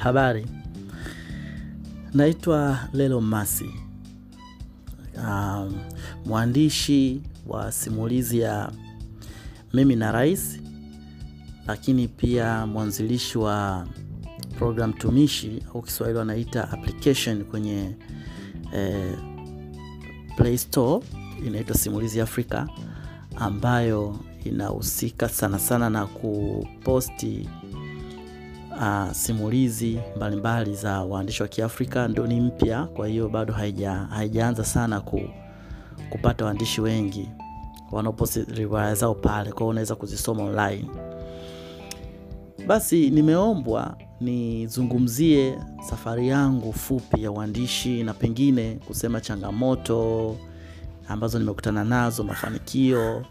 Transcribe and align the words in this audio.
Habari, 0.00 0.46
naitwa 2.14 2.78
Lelo 2.92 3.20
Masi, 3.20 3.70
um, 5.16 5.74
mwandishi 6.26 7.22
wa 7.46 7.72
simulizi 7.72 8.38
ya 8.38 8.72
Mimi 9.74 9.96
na 9.96 10.12
Rais, 10.12 10.60
lakini 11.66 12.08
pia 12.08 12.66
mwanzilishi 12.66 13.38
wa 13.38 13.86
program 14.58 14.92
tumishi 14.92 15.62
au 15.74 15.82
Kiswahili 15.82 16.18
wanaita 16.18 16.70
application 16.70 17.44
kwenye 17.44 17.96
eh, 18.74 19.18
Play 20.36 20.58
Store 20.58 21.06
inaitwa 21.46 21.76
Simulizi 21.76 22.20
Afrika 22.20 22.68
ambayo 23.36 24.16
inahusika 24.44 25.28
sana 25.28 25.58
sana 25.58 25.90
na 25.90 26.06
kuposti 26.06 27.48
uh, 28.80 29.12
simulizi 29.12 30.00
mbalimbali 30.16 30.74
za 30.74 31.02
waandishi 31.02 31.42
wa 31.42 31.48
Kiafrika. 31.48 32.08
Ndio 32.08 32.26
ni 32.26 32.40
mpya, 32.40 32.84
kwa 32.84 33.08
hiyo 33.08 33.28
bado 33.28 33.52
haija 33.52 33.92
haijaanza 33.92 34.64
sana 34.64 35.00
ku, 35.00 35.20
kupata 36.10 36.44
waandishi 36.44 36.80
wengi 36.80 37.28
wanaoposti 37.92 38.44
zao 38.94 39.14
pale, 39.14 39.50
kwa 39.50 39.58
hiyo 39.60 39.68
unaweza 39.68 39.94
kuzisoma 39.94 40.42
online. 40.44 40.88
Basi 42.66 43.10
nimeombwa 43.10 43.96
nizungumzie 44.20 45.58
safari 45.90 46.28
yangu 46.28 46.72
fupi 46.72 47.22
ya 47.22 47.30
uandishi 47.30 48.02
na 48.02 48.14
pengine 48.14 48.78
kusema 48.86 49.20
changamoto 49.20 50.36
ambazo 51.08 51.38
nimekutana 51.38 51.84
nazo, 51.84 52.24
mafanikio 52.24 53.24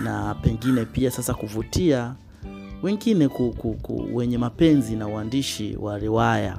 na 0.00 0.34
pengine 0.34 0.84
pia 0.84 1.10
sasa 1.10 1.34
kuvutia 1.34 2.14
wengine 2.82 3.28
ku, 3.28 3.52
ku, 3.82 4.08
wenye 4.14 4.38
mapenzi 4.38 4.96
na 4.96 5.08
uandishi 5.08 5.76
wa 5.80 5.98
riwaya 5.98 6.58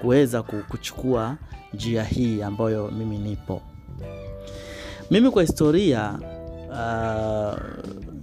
kuweza 0.00 0.42
kuchukua 0.42 1.36
njia 1.74 2.04
hii 2.04 2.42
ambayo 2.42 2.90
mimi 2.90 3.18
nipo. 3.18 3.62
Mimi 5.10 5.30
kwa 5.30 5.42
historia 5.42 6.18
uh, 6.70 7.58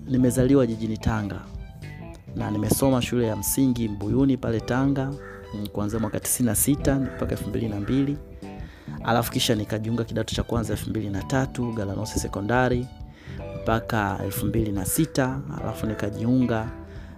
nimezaliwa 0.07 0.67
jijini 0.67 0.97
Tanga 0.97 1.41
na 2.35 2.51
nimesoma 2.51 3.01
shule 3.01 3.27
ya 3.27 3.35
msingi 3.35 3.89
Mbuyuni 3.89 4.37
pale 4.37 4.59
Tanga 4.59 5.13
kuanzia 5.71 5.99
mwaka 5.99 6.17
96 6.17 6.99
mpaka 7.15 7.35
22 7.35 8.15
alafu 9.03 9.31
kisha 9.31 9.55
nikajiunga 9.55 10.03
kidato 10.03 10.35
cha 10.35 10.43
kwanza 10.43 10.73
23 10.73 11.73
Galanosi 11.73 12.19
sekondari 12.19 12.87
mpaka 13.63 14.19
26 14.27 15.39
alafu 15.61 15.85
nikajiunga 15.87 16.69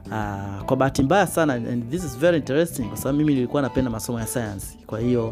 uh, 0.06 0.66
kwa 0.66 0.78
bahati 0.78 1.04
mbaya 1.04 1.28
sana 1.28 1.54
and 1.54 1.90
this 1.92 2.04
is 2.04 2.18
very 2.20 2.38
interesting 2.38 2.84
kwa 2.84 2.98
sababu 2.98 3.18
mimi 3.18 3.34
nilikuwa 3.34 3.62
napenda 3.62 3.92
masomo 3.92 4.20
ya 4.20 4.28
sayansi. 4.28 4.78
Kwa 4.88 5.00
hiyo 5.00 5.28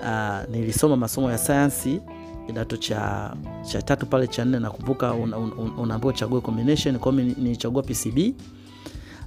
uh, 0.00 0.50
nilisoma 0.50 0.96
masomo 0.96 1.30
ya 1.30 1.38
sayansi 1.38 2.00
kidato 2.46 2.76
cha, 2.76 3.32
cha 3.62 3.82
tatu 3.82 4.06
pale 4.06 4.26
cha 4.26 4.44
nne, 4.44 4.58
nakumbuka 4.58 5.14
unaambiwa 5.14 5.64
una, 5.76 5.96
una 5.96 5.98
uchague 5.98 6.40
combination. 6.40 6.98
Kwa 6.98 7.12
nilichagua 7.12 7.82
PCB 7.82 8.18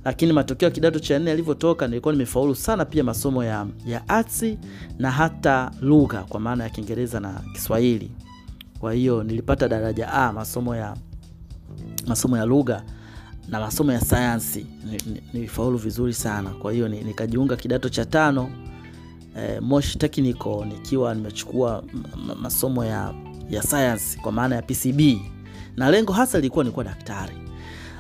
lakini 0.06 0.34
matokeo 0.34 0.68
ya 0.70 0.76
kidato 0.76 1.00
cha 1.00 1.20
nne 1.20 1.30
yalivyotoka, 1.30 1.88
nilikuwa 1.88 2.14
nimefaulu 2.14 2.56
sana 2.56 2.86
pia 2.86 3.04
masomo 3.04 3.44
ya, 3.44 3.68
ya 3.86 4.10
arts 4.10 4.46
na 5.00 5.12
hata 5.12 5.72
lugha 5.82 6.24
kwa 6.24 6.40
maana 6.40 6.64
ya 6.64 6.70
Kiingereza 6.70 7.20
na 7.20 7.42
Kiswahili. 7.54 8.12
Kwa 8.80 8.94
hiyo 8.94 9.24
nilipata 9.24 9.68
daraja 9.68 10.14
A 10.14 10.34
masomo 10.34 10.76
ya 10.76 10.96
masomo 12.08 12.38
ya 12.38 12.46
lugha 12.46 12.84
na 13.50 13.60
masomo 13.60 13.92
ya 13.92 14.02
sayansi 14.02 14.66
nilifaulu 15.34 15.78
vizuri 15.78 16.14
sana. 16.14 16.50
Kwa 16.50 16.74
hiyo 16.74 16.88
nikajiunga 16.88 17.56
kidato 17.56 17.90
cha 17.90 18.06
tano 18.06 18.50
eh, 19.38 19.62
Moshi 19.62 19.98
Technical 19.98 20.66
nikiwa 20.68 21.16
nimechukua 21.16 21.84
masomo 22.42 22.86
ya, 22.86 23.14
ya 23.50 23.64
sayansi 23.64 24.18
kwa 24.20 24.32
maana 24.32 24.56
ya 24.56 24.62
PCB 24.62 25.02
na 25.78 25.92
lengo 25.92 26.14
hasa 26.14 26.38
lilikuwa 26.38 26.64
nilikuwa 26.64 26.86
daktari 26.86 27.34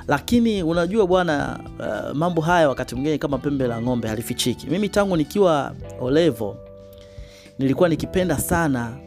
lakini 0.07 0.63
unajua 0.63 1.07
bwana, 1.07 1.59
uh, 1.79 2.15
mambo 2.17 2.41
haya 2.41 2.69
wakati 2.69 2.95
mwingine 2.95 3.17
kama 3.17 3.37
pembe 3.37 3.67
la 3.67 3.81
ng'ombe 3.81 4.07
halifichiki. 4.07 4.67
Mimi 4.67 4.89
tangu 4.89 5.17
nikiwa 5.17 5.75
olevo 6.01 6.57
nilikuwa 7.59 7.89
nikipenda 7.89 8.37
sana 8.37 8.97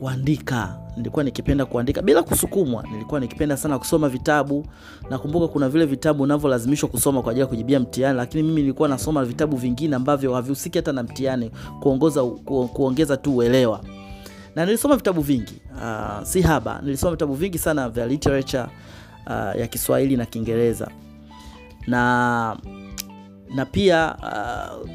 kuandika, 0.00 0.76
nilikuwa 0.96 1.24
nikipenda 1.24 1.66
kuandika 1.66 2.02
bila 2.02 2.22
kusukumwa. 2.22 2.84
Nilikuwa 2.92 3.20
nikipenda 3.20 3.56
sana 3.56 3.78
kusoma 3.78 4.08
vitabu. 4.08 4.66
Nakumbuka 5.10 5.48
kuna 5.48 5.68
vile 5.68 5.86
vitabu 5.86 6.22
unavyolazimishwa 6.22 6.88
kusoma 6.88 7.22
kwa 7.22 7.30
ajili 7.30 7.40
ya 7.40 7.46
kujibia 7.46 7.80
mtihani, 7.80 8.16
lakini 8.16 8.42
mimi 8.42 8.60
nilikuwa 8.60 8.88
nasoma 8.88 9.24
vitabu 9.24 9.56
vingine 9.56 9.96
ambavyo 9.96 10.34
havihusiki 10.34 10.78
hata 10.78 10.92
na 10.92 11.02
mtihani, 11.02 11.50
kuongoza 11.80 12.22
ku, 12.24 12.68
kuongeza 12.68 13.16
tu 13.16 13.36
uelewa, 13.36 13.80
na 14.56 14.66
nilisoma 14.66 14.96
vitabu 14.96 15.20
vingi 15.20 15.62
uh, 15.74 16.22
si 16.24 16.42
haba. 16.42 16.80
Nilisoma 16.82 17.10
vitabu 17.12 17.34
vingi 17.34 17.58
sana 17.58 17.88
vya 17.88 18.06
literature 18.06 18.64
Uh, 19.26 19.60
ya 19.60 19.66
Kiswahili 19.66 20.16
na 20.16 20.26
Kiingereza 20.26 20.90
na 21.86 22.56
na 23.54 23.66
pia 23.66 24.16
uh, 24.22 24.88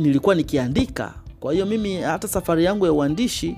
nilikuwa 0.00 0.34
nikiandika. 0.34 1.14
Kwa 1.40 1.52
hiyo 1.52 1.66
mimi 1.66 1.96
hata 1.96 2.28
safari 2.28 2.64
yangu 2.64 2.86
ya 2.86 2.92
uandishi 2.92 3.56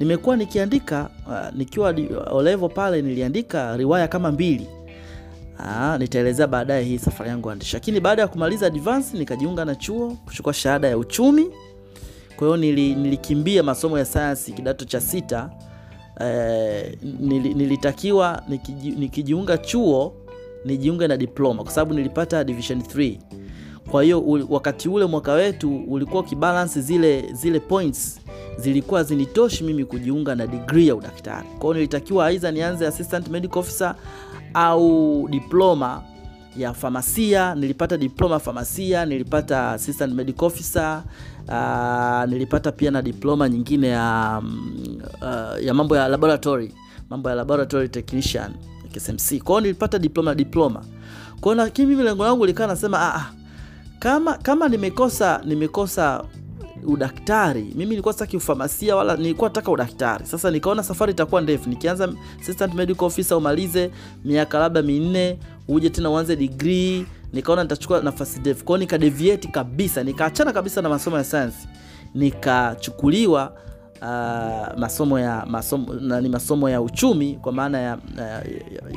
nimekuwa 0.00 0.36
nikiandika 0.36 1.10
uh, 1.26 1.56
nikiwa 1.58 1.94
olevo 2.30 2.68
pale 2.68 3.02
niliandika 3.02 3.76
riwaya 3.76 4.08
kama 4.08 4.32
mbili. 4.32 4.66
Uh, 5.58 5.96
nitaelezea 5.98 6.46
baadaye 6.46 6.84
hii 6.84 6.98
safari 6.98 7.30
yangu 7.30 7.50
andishi. 7.50 7.76
lakini 7.76 8.00
baada 8.00 8.22
ya 8.22 8.28
kumaliza 8.28 8.66
advance 8.66 9.18
nikajiunga 9.18 9.64
na 9.64 9.74
chuo 9.74 10.10
kuchukua 10.24 10.52
shahada 10.54 10.88
ya 10.88 10.98
uchumi. 10.98 11.46
Kwa 12.36 12.46
hiyo 12.46 12.56
nili, 12.56 12.94
nilikimbia 12.94 13.62
masomo 13.62 13.98
ya 13.98 14.04
sayansi 14.04 14.52
kidato 14.52 14.84
cha 14.84 15.00
sita. 15.00 15.50
Eh, 16.20 16.98
nilitakiwa 17.02 18.42
nikiji, 18.48 18.90
nikijiunga 18.90 19.58
chuo 19.58 20.14
nijiunge 20.64 21.08
na 21.08 21.16
diploma 21.16 21.62
kwa 21.62 21.72
sababu 21.72 21.94
nilipata 21.94 22.44
division 22.44 22.78
3. 22.80 23.18
Kwa 23.90 24.02
hiyo 24.02 24.24
wakati 24.48 24.88
ule 24.88 25.04
mwaka 25.06 25.32
wetu 25.32 25.76
ulikuwa 25.88 26.22
ukibalance 26.22 26.80
zile 26.80 27.30
zile 27.32 27.60
points 27.60 28.20
zilikuwa 28.58 29.02
zinitoshi 29.04 29.64
mimi 29.64 29.84
kujiunga 29.84 30.34
na 30.34 30.46
degree 30.46 30.86
ya 30.88 30.94
udaktari. 30.94 31.46
Kwa 31.58 31.74
nilitakiwa 31.74 32.26
aidha 32.26 32.50
nianze 32.52 32.86
assistant 32.86 33.28
medical 33.28 33.58
officer 33.58 33.94
au 34.54 35.28
diploma 35.30 36.02
ya 36.56 36.74
famasia. 36.74 37.54
Nilipata 37.54 37.96
diploma 37.96 38.38
famasia, 38.38 39.06
nilipata 39.06 39.70
assistant 39.70 40.14
medical 40.14 40.44
officer 40.44 41.02
uh, 41.48 42.30
nilipata 42.30 42.72
pia 42.72 42.90
na 42.90 43.02
diploma 43.02 43.48
nyingine 43.48 43.88
ya, 43.88 44.42
uh, 45.22 45.64
ya 45.64 45.74
mambo 45.74 45.96
ya 45.96 46.08
laboratory, 46.08 46.74
mambo 47.10 47.28
ya 47.28 47.34
laboratory 47.34 47.88
technician 47.88 48.52
KSMC. 48.94 49.42
Kwa 49.42 49.60
nilipata 49.60 49.98
diploma 49.98 50.34
diploma. 50.34 50.84
Kwa 51.40 51.54
lakini 51.54 51.88
mimi 51.88 52.02
lengo 52.02 52.24
langu 52.24 52.46
likaa 52.46 52.66
nasema 52.66 53.14
ah, 53.14 53.32
kama 54.00 54.34
kama 54.34 54.68
nimekosa 54.68 55.40
nimekosa 55.44 56.24
udaktari 56.86 57.62
mimi 57.62 57.84
nilikuwa 57.86 58.12
sitaki 58.14 58.36
ufamasia 58.36 58.96
wala 58.96 59.16
nilikuwa 59.16 59.48
nataka 59.50 59.70
udaktari. 59.70 60.26
Sasa 60.26 60.50
nikaona 60.50 60.82
safari 60.82 61.12
itakuwa 61.12 61.40
ndefu, 61.40 61.68
nikianza 61.68 62.12
assistant 62.40 62.74
medical 62.74 63.04
officer 63.04 63.36
umalize 63.36 63.90
miaka 64.24 64.58
labda 64.58 64.82
minne, 64.82 65.38
uje 65.68 65.90
tena 65.90 66.10
uanze 66.10 66.36
degree, 66.36 67.06
nikaona 67.32 67.62
nitachukua 67.62 68.00
nafasi 68.00 68.40
ndefu. 68.40 68.64
Kwa 68.64 68.78
hiyo 68.78 69.38
kabisa, 69.52 70.04
nikaachana 70.04 70.52
kabisa 70.52 70.82
na 70.82 70.88
masomo 70.88 71.16
ya 71.16 71.24
sayansi, 71.24 71.68
nikachukuliwa 72.14 73.52
uh, 74.02 74.78
masomo 74.78 75.18
ya 75.18 75.46
masomo 75.46 75.94
na 75.94 76.20
ni 76.20 76.28
masomo 76.28 76.68
ya 76.70 76.80
uchumi 76.82 77.38
kwa 77.42 77.52
maana 77.52 77.78
ya, 77.78 77.98
ya, 78.18 78.42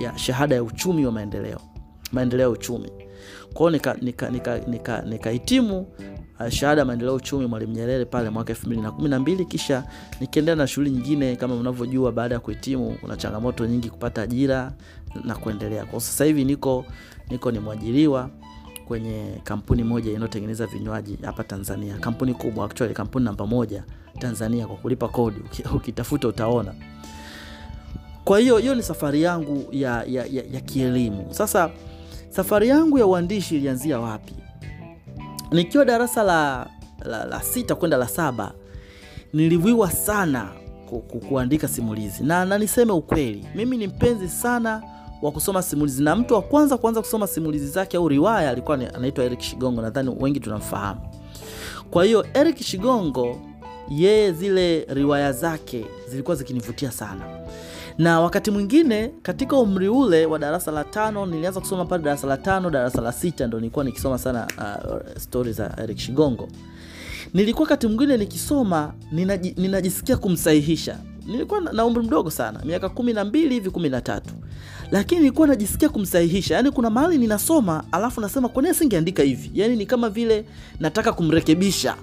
ya 0.01 0.17
shahada 0.17 0.55
ya 0.55 0.63
uchumi 0.63 1.05
wa 1.05 1.11
maendeleo, 1.11 1.59
maendeleo 2.11 2.43
ya 2.47 2.49
uchumi. 2.49 3.02
Kwa 3.53 3.71
nikahitimu 3.71 4.05
nika 4.05 4.29
nika, 4.29 5.01
nika, 5.01 5.01
nika 5.01 6.51
shahada 6.51 6.81
ya 6.81 6.85
maendeleo 6.85 7.15
uchumi 7.15 7.45
Mwalimu 7.45 7.73
Nyerere 7.73 8.05
pale 8.05 8.29
mwaka 8.29 8.53
2012 8.53 9.45
kisha 9.45 9.83
nikiendelea 10.19 10.55
na 10.55 10.67
shughuli 10.67 10.89
nyingine. 10.91 11.35
Kama 11.35 11.55
mnavyojua, 11.55 12.11
baada 12.11 12.35
ya 12.35 12.39
kuhitimu 12.39 12.97
kuna 13.01 13.17
changamoto 13.17 13.65
nyingi 13.65 13.89
kupata 13.89 14.21
ajira 14.21 14.73
na 15.23 15.35
kuendelea. 15.35 15.85
Kwa 15.85 16.01
sasa 16.01 16.25
hivi 16.25 16.45
niko 16.45 16.85
niko 17.29 17.51
ni 17.51 17.59
kwenye 18.87 19.23
kampuni 19.43 19.83
moja 19.83 20.11
inayotengeneza 20.11 20.67
vinywaji 20.67 21.17
hapa 21.25 21.43
Tanzania, 21.43 21.97
kampuni 21.97 22.33
kubwa 22.33 22.65
actually, 22.65 22.93
kampuni 22.93 23.25
namba 23.25 23.47
moja 23.47 23.83
Tanzania 24.19 24.67
kwa 24.67 24.75
kulipa 24.75 25.07
kodi, 25.07 25.39
ukitafuta 25.75 26.27
utaona. 26.27 26.73
Kwa 28.23 28.39
hiyo 28.39 28.57
hiyo 28.57 28.75
ni 28.75 28.83
safari 28.83 29.21
yangu 29.21 29.65
ya, 29.71 30.03
ya, 30.03 30.25
ya, 30.25 30.43
ya 30.51 30.61
kielimu. 30.61 31.27
Sasa 31.29 31.69
safari 32.35 32.67
yangu 32.67 32.97
ya 32.99 33.05
uandishi 33.05 33.55
ilianzia 33.55 33.99
wapi? 33.99 34.33
Nikiwa 35.51 35.85
darasa 35.85 36.23
la, 36.23 36.67
la, 37.05 37.25
la 37.25 37.41
sita 37.43 37.75
kwenda 37.75 37.97
la 37.97 38.07
saba 38.07 38.51
nilivuiwa 39.33 39.91
sana 39.91 40.49
ku, 40.89 40.99
ku, 40.99 41.19
kuandika 41.19 41.67
simulizi 41.67 42.23
na, 42.23 42.45
na 42.45 42.57
niseme 42.57 42.91
ukweli, 42.91 43.45
mimi 43.55 43.77
ni 43.77 43.87
mpenzi 43.87 44.29
sana 44.29 44.83
wa 45.21 45.31
kusoma 45.31 45.61
simulizi, 45.61 46.03
na 46.03 46.15
mtu 46.15 46.33
wa 46.33 46.41
kwanza 46.41 46.77
kuanza 46.77 47.01
kusoma 47.01 47.27
simulizi 47.27 47.67
zake 47.67 47.97
au 47.97 48.07
riwaya 48.07 48.49
alikuwa 48.49 48.79
anaitwa 48.93 49.25
Eric 49.25 49.39
Shigongo, 49.41 49.81
nadhani 49.81 50.15
wengi 50.19 50.39
tunamfahamu. 50.39 51.01
Kwa 51.91 52.05
hiyo 52.05 52.25
Eric 52.33 52.57
Shigongo 52.63 53.39
yeye, 53.89 54.31
zile 54.31 54.85
riwaya 54.89 55.31
zake 55.31 55.85
zilikuwa 56.09 56.35
zikinivutia 56.35 56.91
sana, 56.91 57.21
na 57.97 58.19
wakati 58.21 58.51
mwingine 58.51 59.11
katika 59.21 59.57
umri 59.57 59.87
ule 59.89 60.25
wa 60.25 60.39
darasa 60.39 60.71
la 60.71 60.83
tano, 60.83 61.25
nilianza 61.25 61.59
kusoma 61.59 61.85
pale 61.85 62.03
darasa 62.03 62.27
la 62.27 62.37
tano, 62.37 62.69
darasa 62.69 63.01
la 63.01 63.11
sita 63.11 63.47
ndo 63.47 63.59
nilikuwa 63.59 63.85
nikisoma 63.85 64.17
sana 64.17 64.47
uh, 64.57 65.17
stori 65.21 65.53
za 65.53 65.75
Eric 65.83 65.97
Shigongo. 65.97 66.47
Nilikuwa 67.33 67.63
wakati 67.63 67.87
mwingine 67.87 68.17
nikisoma 68.17 68.93
ninaji, 69.11 69.53
ninajisikia 69.57 70.17
kumsahihisha. 70.17 70.97
Nilikuwa 71.25 71.61
na 71.61 71.85
umri 71.85 72.03
mdogo 72.03 72.29
sana, 72.31 72.59
miaka 72.65 72.89
kumi 72.89 73.13
na 73.13 73.25
mbili 73.25 73.53
hivi 73.53 73.69
kumi 73.69 73.89
na 73.89 74.01
tatu 74.01 74.33
lakini 74.91 75.21
nilikuwa 75.21 75.47
najisikia 75.47 75.89
kumsahihisha. 75.89 76.55
Yani 76.55 76.71
kuna 76.71 76.89
mahali 76.89 77.17
ninasoma 77.17 77.83
alafu 77.91 78.21
nasema 78.21 78.49
kwa 78.49 78.61
nini 78.63 78.75
singeandika 78.75 79.23
hivi? 79.23 79.51
Yani 79.53 79.75
ni 79.75 79.85
kama 79.85 80.09
vile 80.09 80.45
nataka 80.79 81.13
kumrekebisha 81.13 81.95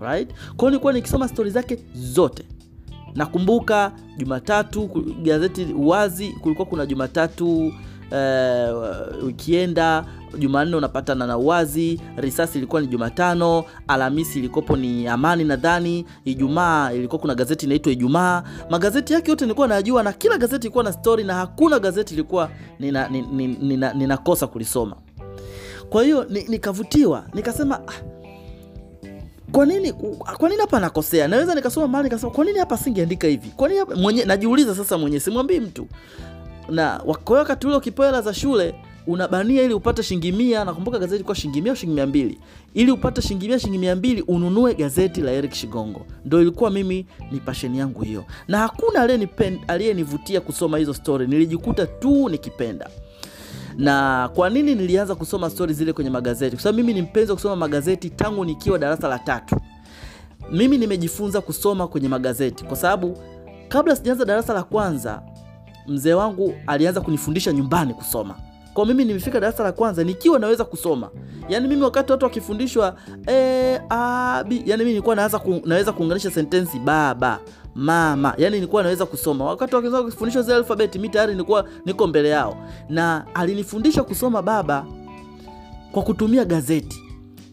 right? 0.00 0.30
Kwa 0.56 0.70
nilikuwa 0.70 0.92
nikisoma 0.92 1.28
stori 1.28 1.50
zake 1.50 1.78
zote. 1.94 2.44
Nakumbuka 3.14 3.92
Jumatatu 4.16 4.86
gazeti 5.22 5.64
Uwazi 5.64 6.28
kulikuwa 6.32 6.66
kuna 6.66 6.86
Jumatatu 6.86 7.66
uh, 8.12 9.24
ukienda 9.28 10.04
Jumanne 10.38 10.76
unapatana 10.76 11.26
na 11.26 11.38
Uwazi, 11.38 12.00
Risasi 12.16 12.58
ilikuwa 12.58 12.80
ni 12.80 12.86
Jumatano, 12.86 13.64
Alhamisi 13.88 14.38
ilikopo 14.38 14.76
ni 14.76 15.08
Amani 15.08 15.44
nadhani, 15.44 16.06
Ijumaa 16.24 16.92
ilikuwa 16.92 17.18
kuna 17.20 17.34
gazeti 17.34 17.66
inaitwa 17.66 17.92
Ijumaa. 17.92 18.42
Magazeti 18.70 19.12
yake 19.12 19.30
yote 19.30 19.44
nilikuwa 19.44 19.68
najua, 19.68 20.02
na 20.02 20.12
kila 20.12 20.38
gazeti 20.38 20.66
ilikuwa 20.66 20.84
na 20.84 20.92
stori, 20.92 21.24
na 21.24 21.34
hakuna 21.34 21.78
gazeti 21.78 22.14
ilikuwa 22.14 22.50
ninakosa 22.78 23.08
nina, 23.10 23.58
nina, 23.60 23.92
nina 23.94 24.16
kulisoma. 24.16 24.96
Kwa 25.90 26.02
hiyo 26.02 26.24
nikavutiwa, 26.48 27.24
nikasema 27.34 27.80
ah, 27.88 27.92
kwa 29.52 29.66
nini 29.66 30.60
hapa 30.60 30.80
nakosea? 30.80 31.28
Naweza 31.28 31.54
nikasoma 31.54 31.88
mahali 31.88 32.06
nikasema 32.08 32.32
kwa 32.32 32.44
nini 32.44 32.58
hapa 32.58 32.76
singeandika 32.76 33.26
hivi? 33.28 33.48
Kwa 33.56 33.68
nini 33.68 33.80
mwenye 33.96 34.24
najiuliza 34.24 34.74
sasa 34.74 34.98
mwenye 34.98 35.20
simwambii 35.20 35.60
mtu. 35.60 35.86
Na 36.68 36.98
kwa 37.24 37.38
wakati 37.38 37.66
ule 37.66 37.76
ukipewa 37.76 38.22
za 38.22 38.34
shule 38.34 38.74
unabania 39.06 39.62
ili 39.62 39.74
upate 39.74 40.02
shilingi 40.02 40.32
mia. 40.32 40.64
Nakumbuka 40.64 40.98
gazeti 40.98 41.24
kwa 41.24 41.34
shilingi 41.34 41.62
mia 41.62 41.72
au 41.72 41.76
shilingi 41.76 41.94
mia 41.94 42.06
mbili. 42.06 42.38
Ili 42.74 42.90
upate 42.90 43.22
shilingi 43.22 43.48
mia, 43.48 43.58
shilingi 43.58 43.78
mia 43.78 43.96
mbili 43.96 44.22
ununue 44.22 44.74
gazeti 44.74 45.20
la 45.20 45.32
Eric 45.32 45.52
Shigongo. 45.54 46.06
Ndio 46.24 46.40
ilikuwa 46.42 46.70
mimi 46.70 47.06
ni 47.32 47.40
passion 47.40 47.74
yangu 47.74 48.02
hiyo. 48.02 48.24
Na 48.48 48.58
hakuna 48.58 49.08
aliyenivutia 49.68 50.40
kusoma 50.40 50.78
hizo 50.78 50.94
story. 50.94 51.26
Nilijikuta 51.26 51.86
tu 51.86 52.28
nikipenda. 52.28 52.90
Na 53.78 54.28
kwa 54.34 54.50
nini 54.50 54.74
nilianza 54.74 55.14
kusoma 55.14 55.50
stori 55.50 55.74
zile 55.74 55.92
kwenye 55.92 56.10
magazeti? 56.10 56.56
Kwa 56.56 56.62
sababu 56.62 56.76
mimi 56.78 56.94
ni 56.94 57.02
mpenzi 57.02 57.30
wa 57.30 57.36
kusoma 57.36 57.56
magazeti 57.56 58.10
tangu 58.10 58.44
nikiwa 58.44 58.78
darasa 58.78 59.08
la 59.08 59.18
tatu. 59.18 59.56
Mimi 60.52 60.78
nimejifunza 60.78 61.40
kusoma 61.40 61.88
kwenye 61.88 62.08
magazeti 62.08 62.64
kwa 62.64 62.76
sababu 62.76 63.18
kabla 63.68 63.96
sijaanza 63.96 64.24
darasa 64.24 64.54
la 64.54 64.62
kwanza, 64.62 65.22
mzee 65.86 66.12
wangu 66.14 66.54
alianza 66.66 67.00
kunifundisha 67.00 67.52
nyumbani 67.52 67.94
kusoma. 67.94 68.34
Kwa 68.74 68.86
mimi 68.86 69.04
nimefika 69.04 69.40
darasa 69.40 69.62
la 69.62 69.72
kwanza 69.72 70.04
nikiwa 70.04 70.38
naweza 70.38 70.64
kusoma. 70.64 71.10
Yaani 71.48 71.68
mimi 71.68 71.82
wakati 71.82 72.12
watu 72.12 72.24
wakifundishwa 72.24 72.96
e, 73.26 73.80
a, 73.90 74.44
b, 74.48 74.62
mimi 74.66 74.84
nilikuwa 74.84 75.16
naweza 75.16 75.38
ku, 75.38 75.62
naweza 75.64 75.92
kuunganisha 75.92 76.30
sentensi 76.30 76.78
baba, 76.78 77.38
mama. 77.78 78.34
Yani 78.38 78.54
nilikuwa 78.56 78.82
naweza 78.82 79.06
kusoma. 79.06 79.44
Wakati 79.44 79.74
wakianza 79.74 80.02
kufundishwa 80.02 80.42
zile 80.42 80.56
alfabeti 80.56 80.98
mimi 80.98 81.08
tayari 81.08 81.32
nilikuwa 81.32 81.64
niko 81.86 82.06
mbele 82.06 82.28
yao. 82.28 82.56
Na 82.88 83.26
alinifundisha 83.34 84.02
kusoma 84.02 84.42
baba 84.42 84.86
kwa 85.92 86.02
kutumia 86.02 86.44
gazeti. 86.44 87.02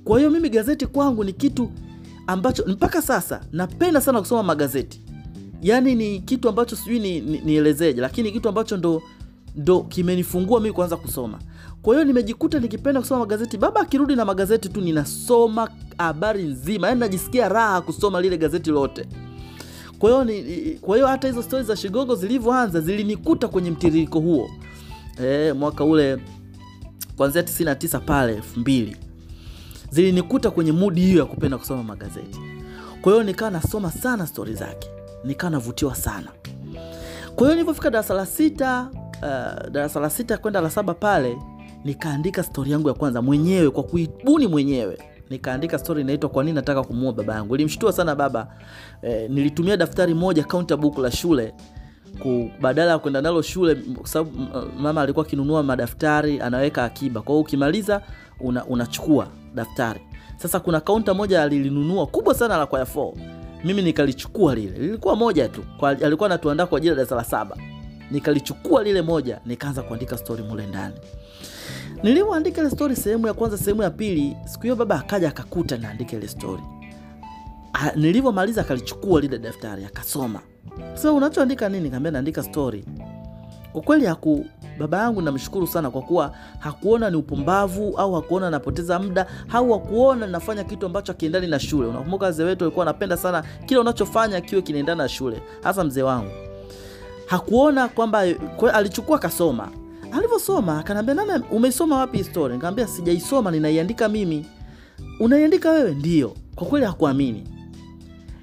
Kwa 0.03 0.17
hiyo 0.17 0.29
mimi 0.31 0.49
gazeti 0.49 0.85
kwangu 0.85 1.23
ni 1.23 1.33
kitu 1.33 1.71
ambacho 2.27 2.63
mpaka 2.67 3.01
sasa 3.01 3.41
napenda 3.51 4.01
sana 4.01 4.19
kusoma 4.19 4.43
magazeti. 4.43 5.01
Yani 5.61 5.95
ni 5.95 6.19
kitu 6.19 6.49
ambacho 6.49 6.75
sijui 6.75 6.99
ni, 6.99 7.21
ni, 7.21 7.39
nielezeje, 7.45 8.01
lakini 8.01 8.31
kitu 8.31 8.49
ambacho 8.49 8.77
ndo 8.77 9.01
ndo 9.55 9.79
kimenifungua 9.83 10.59
mimi 10.59 10.73
kuanza 10.73 10.97
kusoma. 10.97 11.39
Kwa 11.81 11.93
hiyo 11.93 12.05
nimejikuta 12.05 12.59
nikipenda 12.59 12.99
kusoma 12.99 13.19
magazeti. 13.19 13.57
Baba 13.57 13.81
akirudi 13.81 14.15
na 14.15 14.25
magazeti 14.25 14.69
tu 14.69 14.81
ninasoma 14.81 15.69
habari 15.97 16.43
nzima, 16.43 16.87
yani 16.87 16.99
najisikia 16.99 17.49
raha 17.49 17.81
kusoma 17.81 18.21
lile 18.21 18.37
gazeti 18.37 18.69
lote. 18.69 19.07
Kwa 20.05 20.11
hiyo 20.11 20.23
ni, 20.23 20.71
kwa 20.81 20.95
hiyo 20.95 21.07
hata 21.07 21.27
hizo 21.27 21.41
stori 21.43 21.63
za 21.63 21.75
Shigogo 21.75 22.15
zilivyoanza 22.15 22.81
zilinikuta 22.81 23.47
kwenye 23.47 23.71
mtiririko 23.71 24.19
huo 24.19 24.49
e, 25.23 25.53
mwaka 25.53 25.83
ule 25.83 26.17
kuanzia 27.17 27.41
99 27.41 27.99
pale 27.99 28.41
2000 28.57 28.95
zilinikuta 29.89 30.51
kwenye 30.51 30.71
mudi 30.71 31.01
hiyo 31.01 31.19
ya 31.19 31.25
kupenda 31.25 31.57
kusoma 31.57 31.83
magazeti. 31.83 32.39
Kwa 33.01 33.11
hiyo 33.11 33.23
nikaa 33.23 33.49
nasoma 33.49 33.91
sana 33.91 34.27
stori 34.27 34.53
zake, 34.53 34.89
nikaa 35.23 35.49
navutiwa 35.49 35.95
sana. 35.95 36.27
Kwa 37.35 37.43
hiyo 37.47 37.55
nilipofika 37.55 37.89
darasa 37.89 38.13
la 38.13 38.25
sita 38.25 38.89
uh, 38.93 39.69
darasa 39.71 39.99
la 39.99 40.09
sita 40.09 40.37
kwenda 40.37 40.61
la 40.61 40.69
saba 40.69 40.93
pale 40.93 41.37
nikaandika 41.83 42.43
stori 42.43 42.71
yangu 42.71 42.87
ya 42.87 42.93
kwanza 42.93 43.21
mwenyewe 43.21 43.69
kwa 43.69 43.83
kuibuni 43.83 44.47
mwenyewe. 44.47 44.97
Nikaandika 45.29 45.77
stori 45.79 46.01
inaitwa 46.01 46.29
kwa 46.29 46.43
nini 46.43 46.55
nataka 46.55 46.83
kumuua 46.83 47.13
baba 47.13 47.33
yangu. 47.35 47.55
Ilimshtua 47.55 47.93
sana 47.93 48.15
baba. 48.15 48.47
e, 49.01 49.27
nilitumia 49.27 49.77
daftari 49.77 50.13
moja 50.13 50.43
counter 50.43 50.77
book 50.77 50.97
la 50.97 51.11
shule 51.11 51.53
ku 52.21 52.51
badala 52.61 52.91
ya 52.91 52.99
kwenda 52.99 53.21
nalo 53.21 53.41
shule, 53.41 53.77
sababu 54.03 54.31
mama 54.79 55.01
alikuwa 55.01 55.25
akinunua 55.25 55.63
madaftari 55.63 56.41
anaweka 56.41 56.83
akiba. 56.83 57.21
Kwa 57.21 57.33
hiyo 57.33 57.41
ukimaliza 57.41 58.01
una, 58.39 58.65
unachukua 58.65 59.27
daftari. 59.55 59.99
Sasa 60.37 60.59
kuna 60.59 60.79
counter 60.81 61.15
moja 61.15 61.43
alilinunua 61.43 62.07
kubwa 62.07 62.33
sana 62.35 62.57
la 62.57 62.65
kwaya 62.65 62.85
4 62.85 63.13
mimi 63.63 63.81
nikalichukua 63.81 64.55
lile, 64.55 64.77
lilikuwa 64.79 65.15
moja 65.15 65.49
tu 65.49 65.63
kwa, 65.79 65.89
alikuwa 65.89 66.25
anatuandaa 66.29 66.65
kwa 66.65 66.77
ajili 66.77 66.89
ya 66.89 66.95
darasa 66.95 67.15
la 67.15 67.23
saba. 67.23 67.57
Nikalichukua 68.11 68.83
lile 68.83 69.01
moja, 69.01 69.39
nikaanza 69.45 69.81
kuandika 69.81 70.17
stori 70.17 70.43
mule 70.43 70.65
ndani. 70.67 70.95
Nilivyoandika 72.05 72.61
ile 72.61 72.69
stori 72.69 72.95
sehemu 72.95 73.27
ya 73.27 73.33
kwanza, 73.33 73.57
sehemu 73.57 73.81
ya 73.81 73.89
pili, 73.89 74.37
siku 74.45 74.63
hiyo 74.63 74.75
baba 74.75 74.95
akaja 74.99 75.27
akakuta 75.29 75.77
naandika 75.77 76.17
ile 76.17 76.27
stori. 76.27 76.63
Nilivyomaliza 77.95 78.61
akalichukua 78.61 79.21
lile 79.21 79.37
daftari 79.37 79.85
akasoma. 79.85 80.39
Sasa 80.93 81.11
unachoandika 81.11 81.69
nini? 81.69 81.89
Kaambia 81.89 82.11
naandika 82.11 82.43
stori. 82.43 82.85
Kwa 83.85 83.99
haku 83.99 84.45
baba 84.79 84.97
yangu 84.97 85.21
namshukuru 85.21 85.67
sana 85.67 85.91
kwa 85.91 86.01
kuwa 86.01 86.35
hakuona 86.59 87.09
ni 87.09 87.15
upumbavu 87.17 87.97
au 87.97 88.13
hakuona 88.13 88.49
napoteza 88.49 88.99
muda 88.99 89.25
au 89.53 89.73
hakuona 89.73 90.27
nafanya 90.27 90.63
kitu 90.63 90.85
ambacho 90.85 91.11
akiendani 91.11 91.47
na 91.47 91.59
shule. 91.59 91.87
Unakumbuka 91.87 92.25
wazee 92.25 92.43
wetu 92.43 92.63
walikuwa 92.63 92.85
wanapenda 92.85 93.17
sana 93.17 93.43
kile 93.65 93.79
unachofanya 93.79 94.41
kiwe 94.41 94.61
kinaendana 94.61 95.03
na 95.03 95.09
shule, 95.09 95.41
hasa 95.63 95.83
mzee 95.83 96.01
wangu. 96.01 96.31
Hakuona 97.25 97.87
kwamba 97.87 98.23
kwa, 98.57 98.73
alichukua 98.73 99.15
akasoma. 99.17 99.69
Alivyosoma 100.17 100.79
akaniambia, 100.79 101.13
nana, 101.13 101.43
umeisoma 101.51 101.97
wapi 101.97 102.23
story? 102.23 102.53
Nikamwambia 102.53 102.87
sijaisoma, 102.87 103.51
ninaiandika 103.51 104.09
mimi. 104.09 104.45
Unaiandika 105.19 105.71
wewe? 105.71 105.93
Ndio. 105.95 106.35
Kwa 106.55 106.67
kweli 106.67 106.85
hakuamini. 106.85 107.43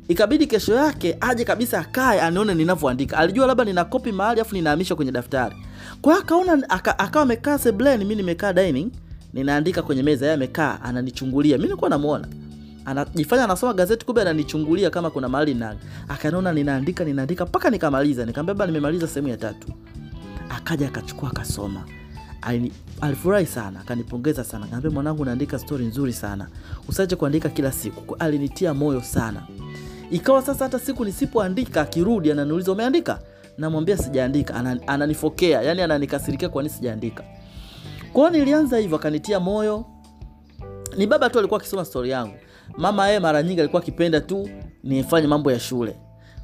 Ikabidi 0.09 0.47
kesho 0.47 0.75
yake 0.75 1.17
aje 1.21 1.45
kabisa 1.45 1.79
akae 1.81 2.21
anione 2.21 2.55
ninavyoandika. 2.55 3.19
Alijua 3.19 3.47
labda 3.47 3.65
nina 3.65 3.85
kopi 3.85 4.13
mahali 4.13 4.41
afu 4.41 4.55
ninahamisha 4.55 4.95
kwenye 4.95 5.13
daftari. 5.13 5.57
Kwa 6.03 6.19
akaona 6.19 6.71
akawa 6.71 7.23
amekaa 7.23 7.59
sebleni, 7.59 8.05
mimi 8.05 8.15
nimekaa 8.17 8.53
dining, 8.53 8.91
ninaandika 9.33 9.83
kwenye 9.83 10.03
meza, 10.03 10.27
yeye 10.27 10.35
amekaa 10.35 10.79
ananichungulia. 10.83 11.57
Mimi 11.57 11.69
nilikuwa 11.69 11.91
namuona. 11.91 12.29
Anajifanya 12.85 13.45
anasoma 13.45 13.73
gazeti 13.75 14.07
kumbe 14.07 14.21
ananichungulia 14.21 14.91
kama 14.91 15.11
kuna 15.11 15.29
mahali 15.29 15.55
na. 15.55 15.77
Akaniona 16.09 16.53
ninaandika 16.53 17.05
ninaandika 17.05 17.47
mpaka 17.47 17.71
nikamaliza. 17.71 18.27
Nikamwambia 18.27 18.67
nimemaliza 18.67 19.07
sehemu 19.09 19.29
ya 19.29 19.37
tatu. 19.37 19.69
Akaja 20.57 20.87
akachukua 20.89 21.31
akasoma. 21.31 21.85
Alifurahi 23.01 23.47
sana, 23.47 23.81
akanipongeza 23.81 24.45
sana. 24.45 24.65
Akaniambia 24.65 24.91
mwanangu, 24.91 25.25
naandika 25.25 25.59
stori 25.59 25.85
nzuri 25.85 26.13
sana. 26.13 26.49
Usiache 26.89 27.17
kuandika 27.17 27.49
kila 27.49 27.73
siku. 27.73 28.17
Alinitia 28.19 28.75
moyo 28.75 29.01
sana. 29.03 29.43
Ikawa 30.11 30.43
sasa 30.43 30.65
hata 30.65 30.79
siku 30.79 31.05
nisipoandika 31.05 31.81
akirudi 31.81 32.33
ananiuliza 32.33 32.73
umeandika? 32.73 33.21
Namwambia 33.59 33.97
sijaandika. 33.97 34.55
Ananifokea, 34.87 35.63
yani 35.63 35.83
ananikasirikia 35.83 36.49
kwa 36.49 36.69
sijaandika. 36.69 37.25
Kwao 38.13 38.31
nilianza 38.31 38.79
hivyo, 38.79 38.97
akanitia 38.97 39.41
moyo. 39.41 39.85
Ni 40.97 41.07
baba 41.07 41.31
tu 41.31 41.39
alikuwa 41.39 41.61
akisoma 41.61 41.85
stori 41.85 42.11
yangu. 42.11 42.35
Mama 42.79 43.07
yeye 43.07 43.19
mara 43.21 43.43
nyingi 43.43 43.61
alikuwa 43.61 43.83
akipenda 43.83 44.21
tu 44.21 44.49
nifanye 44.85 45.27
mambo 45.27 45.53
ya 45.53 45.61
shule. 45.61 45.97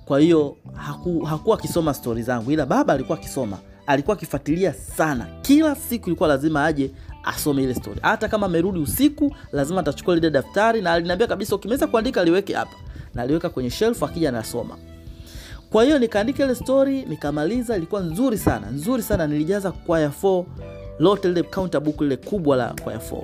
Kwa 0.04 0.20
hiyo 0.20 0.56
haku, 1.24 1.54
akisoma 1.54 1.94
stori 1.94 2.22
zangu, 2.22 2.50
ila 2.52 2.66
baba 2.66 2.92
alikuwa 2.92 3.18
akisoma. 3.18 3.58
Alikuwa 3.88 4.16
akifuatilia 4.16 4.72
sana, 4.72 5.26
kila 5.42 5.74
siku 5.74 6.06
ilikuwa 6.08 6.28
lazima 6.28 6.64
aje 6.64 6.90
asome 7.24 7.62
ile 7.62 7.74
story. 7.74 8.00
Hata 8.02 8.28
kama 8.28 8.46
amerudi 8.46 8.78
usiku, 8.78 9.34
lazima 9.52 9.80
atachukua 9.80 10.14
lile 10.14 10.30
daftari, 10.30 10.82
na 10.82 10.92
aliniambia 10.92 11.26
kabisa, 11.26 11.56
ukimaliza 11.56 11.86
kuandika 11.86 12.24
liweke 12.24 12.54
hapa, 12.54 12.76
na 13.14 13.22
aliweka 13.22 13.48
kwenye 13.50 13.70
shelf, 13.70 14.02
akija 14.02 14.28
anasoma. 14.28 14.76
Kwa 15.70 15.84
hiyo 15.84 15.98
nikaandika 15.98 16.44
ile 16.44 16.54
story, 16.54 17.02
nikamaliza. 17.04 17.76
Ilikuwa 17.76 18.00
nzuri 18.00 18.38
sana, 18.38 18.70
nzuri 18.70 19.02
sana. 19.02 19.26
Nilijaza 19.26 19.72
kwaya 19.72 20.08
4 20.22 20.44
lote, 20.98 21.28
lile 21.28 21.42
counter 21.42 21.80
book 21.80 22.00
lile 22.00 22.16
kubwa 22.16 22.56
la 22.56 22.74
kwaya 22.84 22.98
4. 22.98 23.22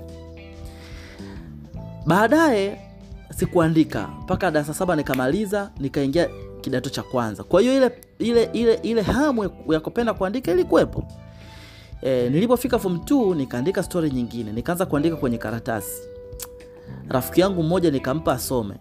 Baadaye 2.06 2.80
sikuandika 3.36 4.08
mpaka 4.22 4.50
darasa 4.50 4.74
saba 4.74 4.96
nikamaliza 4.96 5.70
nikaingia 5.78 6.28
kidato 6.64 6.90
cha 6.90 7.02
kwanza. 7.02 7.42
Kwa 7.44 7.60
hiyo 7.60 7.76
ile 7.76 7.90
ile 8.18 8.44
ile 8.52 8.74
ile 8.74 9.02
hamu 9.02 9.50
ya 9.72 9.80
kupenda 9.80 10.14
kuandika 10.14 10.52
ilikuwepo. 10.52 11.04
E, 12.02 12.28
nilipofika 12.30 12.78
form 12.78 12.96
2 12.96 13.34
nikaandika 13.36 13.82
story 13.82 14.10
nyingine. 14.10 14.52
Nikaanza 14.52 14.86
kuandika 14.86 15.16
kwenye 15.16 15.38
karatasi. 15.38 16.02
Rafiki 17.08 17.40
yangu 17.40 17.62
mmoja 17.62 17.90
nikampa 17.90 18.32
asome. 18.32 18.74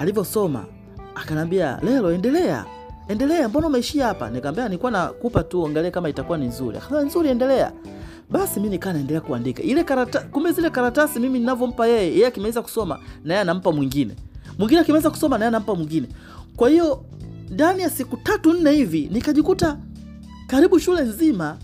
Alivyosoma 0.00 0.64
akanambia 1.14 1.78
lelo 1.82 2.12
endelea. 2.12 2.64
Endelea 3.08 3.48
mbona 3.48 3.66
umeishia 3.66 4.06
hapa? 4.06 4.30
Nikaambia 4.30 4.64
nilikuwa 4.64 4.90
nakupa 4.90 5.42
tu 5.42 5.66
angalia 5.66 5.90
kama 5.90 6.08
itakuwa 6.08 6.38
ni 6.38 6.46
nzuri. 6.46 6.76
Akasema 6.78 7.02
nzuri 7.02 7.28
endelea. 7.28 7.72
Basi 8.30 8.60
mi 8.60 8.68
nikaa 8.68 8.92
naendelea 8.92 9.20
kuandika. 9.20 9.62
Ile 9.62 9.84
karata, 9.84 10.20
kumbe 10.20 10.52
zile 10.52 10.70
karatasi 10.70 11.20
mimi 11.20 11.38
ninavyompa 11.38 11.86
yeye 11.86 12.10
yeye 12.12 12.26
akimaliza 12.26 12.62
kusoma 12.62 12.98
naye 13.24 13.40
anampa 13.40 13.72
mwingine. 13.72 14.14
Mwingine 14.58 14.80
akimaliza 14.80 15.10
kusoma 15.10 15.38
naye 15.38 15.48
anampa 15.48 15.74
mwingine 15.74 16.08
kwa 16.58 16.68
hiyo 16.70 17.04
ndani 17.50 17.82
ya 17.82 17.90
siku 17.90 18.16
tatu 18.16 18.52
nne 18.52 18.72
hivi 18.72 19.08
nikajikuta 19.12 19.78
karibu 20.46 20.78
shule 20.78 21.02
nzima 21.02 21.58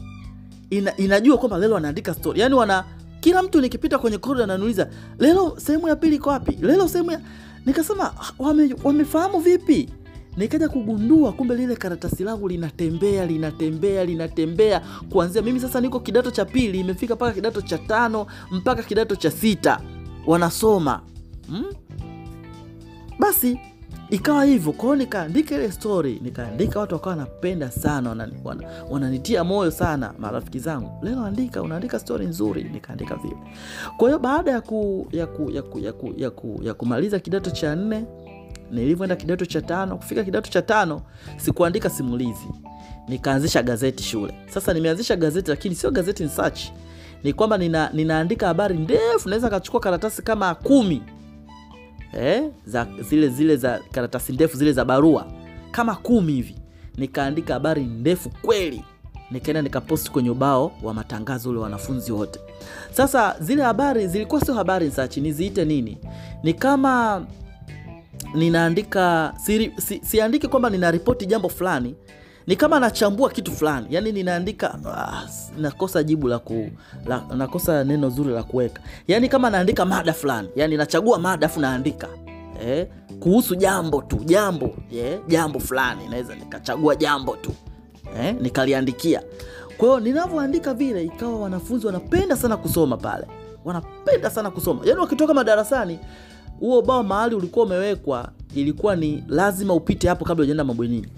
ina, 0.71 0.97
inajua 0.97 1.39
kwamba 1.39 1.59
lelo 1.59 1.77
anaandika 1.77 2.15
story. 2.15 2.41
Yaani 2.41 2.55
wana 2.55 2.85
kila 3.21 3.43
mtu 3.43 3.61
nikipita 3.61 3.99
kwenye 3.99 4.19
korido 4.19 4.45
ananiuliza 4.45 4.89
lelo 5.19 5.55
sehemu 5.59 5.89
ya 5.89 5.97
pili 5.97 6.17
iko 6.17 6.31
wapi? 6.31 6.59
Lelo 6.63 6.89
sehemu 6.89 7.11
ya 7.11 7.21
nikasema 7.67 8.15
wame, 8.39 8.77
wamefahamu 8.85 9.39
vipi? 9.41 9.89
Nikaja 10.37 10.69
kugundua 10.69 11.33
kumbe 11.33 11.55
lile 11.55 11.77
karatasi 11.77 12.25
langu 12.25 12.49
linatembea 12.49 13.27
linatembea 13.27 14.05
linatembea. 14.05 14.83
Kuanzia 15.11 15.43
mimi 15.43 15.61
sasa 15.61 15.81
niko 15.81 16.01
kidato 16.01 16.31
cha 16.31 16.45
pili 16.45 16.81
imefika 16.81 17.15
mpaka 17.15 17.33
kidato 17.33 17.61
cha 17.61 17.79
tano 17.79 18.27
mpaka 18.51 18.83
kidato 18.83 19.17
cha 19.17 19.31
sita. 19.31 19.81
Wanasoma. 20.27 21.01
Hmm? 21.49 21.65
basi 23.19 23.59
ikawa 24.11 24.45
hivyo 24.45 24.73
kwao 24.73 24.97
nikaandika 24.97 25.55
ile 25.55 25.73
story 25.73 26.21
nikaandika 26.23 26.81
watu 26.81 26.95
wakawa 26.95 27.11
wanapenda 27.17 27.71
sana 27.71 28.11
wanani- 28.11 28.35
wana- 28.45 28.69
moyo 29.45 29.71
sana 29.71 30.15
marafiki 30.19 30.59
zangu. 30.59 30.91
Leo 31.05 31.25
andika 31.25 31.63
unaandika 31.63 31.99
story 31.99 32.27
nzuri 32.27 32.65
nikaandika 32.65 33.17
vile. 33.17 33.37
Kwa 33.97 34.09
hiyo 34.09 34.19
baada 34.19 34.51
ya, 34.51 34.61
ku, 34.61 35.07
ya, 35.13 35.27
ku, 35.27 35.51
ya, 35.51 35.63
ku, 35.63 35.79
ya, 35.79 35.93
ku, 35.93 36.15
ya, 36.17 36.31
ku, 36.31 36.61
ya 36.63 36.75
kumaliza 36.75 37.19
kidato 37.19 37.51
cha 37.51 37.77
nne 37.77 38.05
nilivyoenda 38.71 39.17
kidato 39.17 39.47
cha 39.47 39.63
tano 39.63 39.97
kufika 39.97 40.25
kidato 40.25 40.51
cha 40.51 40.63
tano 40.63 41.03
sikuandika 41.37 41.91
simulizi. 41.91 42.49
Nikaanzisha 43.09 43.63
gazeti 43.63 44.03
shule. 44.03 44.35
Sasa 44.55 44.73
nimeanzisha 44.75 45.17
gazeti 45.17 45.51
lakini 45.51 45.75
sio 45.75 45.91
gazeti 45.91 46.23
in 46.23 46.29
ni 47.25 47.33
kwamba 47.33 47.59
nina, 47.59 47.91
ninaandika 47.93 48.47
habari 48.47 48.79
ndefu 48.79 49.29
naweza 49.29 49.51
kachukua 49.51 49.81
karatasi 49.81 50.23
kama 50.23 50.55
kumi 50.55 51.03
eh, 52.19 52.43
za 52.67 52.87
zile 53.11 53.29
zile 53.29 53.57
za 53.57 53.81
karatasi 53.93 54.33
ndefu 54.33 54.57
zile 54.57 54.73
za 54.73 54.85
barua. 54.85 55.27
Kama 55.71 55.95
kumi 55.95 56.33
hivi. 56.33 56.55
Nikaandika 56.97 57.55
habari 57.55 57.85
ndefu 57.85 58.31
kweli. 58.43 58.85
Nikaenda 59.31 59.63
nikaposti 59.63 60.11
kwenye 60.11 60.31
ubao 60.31 60.73
wa 60.83 60.95
matangazo 60.95 61.51
ule 61.51 61.59
wanafunzi 61.59 62.13
wote. 62.13 62.41
Sasa 62.93 63.37
zile 63.41 63.63
habari 63.63 64.09
zilikuwa 64.09 64.41
sio 64.41 64.55
habari 64.55 64.91
sachi 64.91 65.21
niziite 65.21 65.65
nini? 65.65 65.99
Ni 66.43 66.55
kama 66.55 67.27
ninaandika 68.35 69.35
si, 69.45 69.73
si, 69.77 70.01
siandiki 70.05 70.49
kwamba 70.49 70.71
ninaripoti 70.71 71.27
jambo 71.27 71.49
fulani 71.49 71.95
ni 72.47 72.57
kama 72.57 72.81
nachambua 72.81 73.31
kitu 73.31 73.53
fulani. 73.53 73.87
Yani 73.91 74.13
ninaandika 74.13 74.79
ah, 74.95 75.23
nakosa 75.59 76.03
jibu 76.03 76.29
la 76.29 76.39
ku 76.39 76.71
la, 77.07 77.23
nakosa 77.37 77.85
neno 77.85 78.11
zuri 78.11 78.33
la 78.35 78.43
kuweka. 78.43 78.83
Yani 79.09 79.29
kama 79.29 79.51
naandika 79.51 79.85
mada 79.85 80.13
fulani. 80.13 80.49
Yani 80.57 80.77
nachagua 80.77 81.19
mada 81.19 81.47
afu 81.47 81.61
naandika. 81.61 82.09
Eh, 82.67 82.87
kuhusu 83.21 83.55
jambo 83.55 84.03
tu 84.03 84.17
jambo 84.25 84.77
eh, 84.93 85.19
jambo 85.29 85.59
fulani. 85.61 86.09
Naweza 86.09 86.35
nikachagua 86.35 86.97
jambo 86.97 87.37
tu. 87.37 87.53
Eh, 88.21 88.37
nikaliandikia. 88.41 89.23
Kwa 89.79 89.89
hiyo 89.89 90.01
ninavyoandika 90.01 90.75
vile 90.75 91.05
ikawa 91.05 91.41
wanafunzi 91.41 91.87
wanapenda 91.87 92.37
sana 92.37 92.57
kusoma 92.57 92.97
pale. 92.97 93.27
Wanapenda 93.65 94.31
sana 94.31 94.51
kusoma. 94.51 94.81
Yani 94.85 95.01
wakitoka 95.01 95.35
madarasani 95.35 95.99
huo 96.61 96.83
bao 96.83 97.03
mahali 97.03 97.35
ulikuwa 97.35 97.67
umewekwa 97.67 98.29
ilikuwa 98.55 98.97
ni 98.97 99.25
lazima 99.29 99.75
upite 99.75 100.09
hapo 100.09 100.25
kabla 100.25 100.43
ujaenda 100.43 100.65
mabwenini 100.65 101.09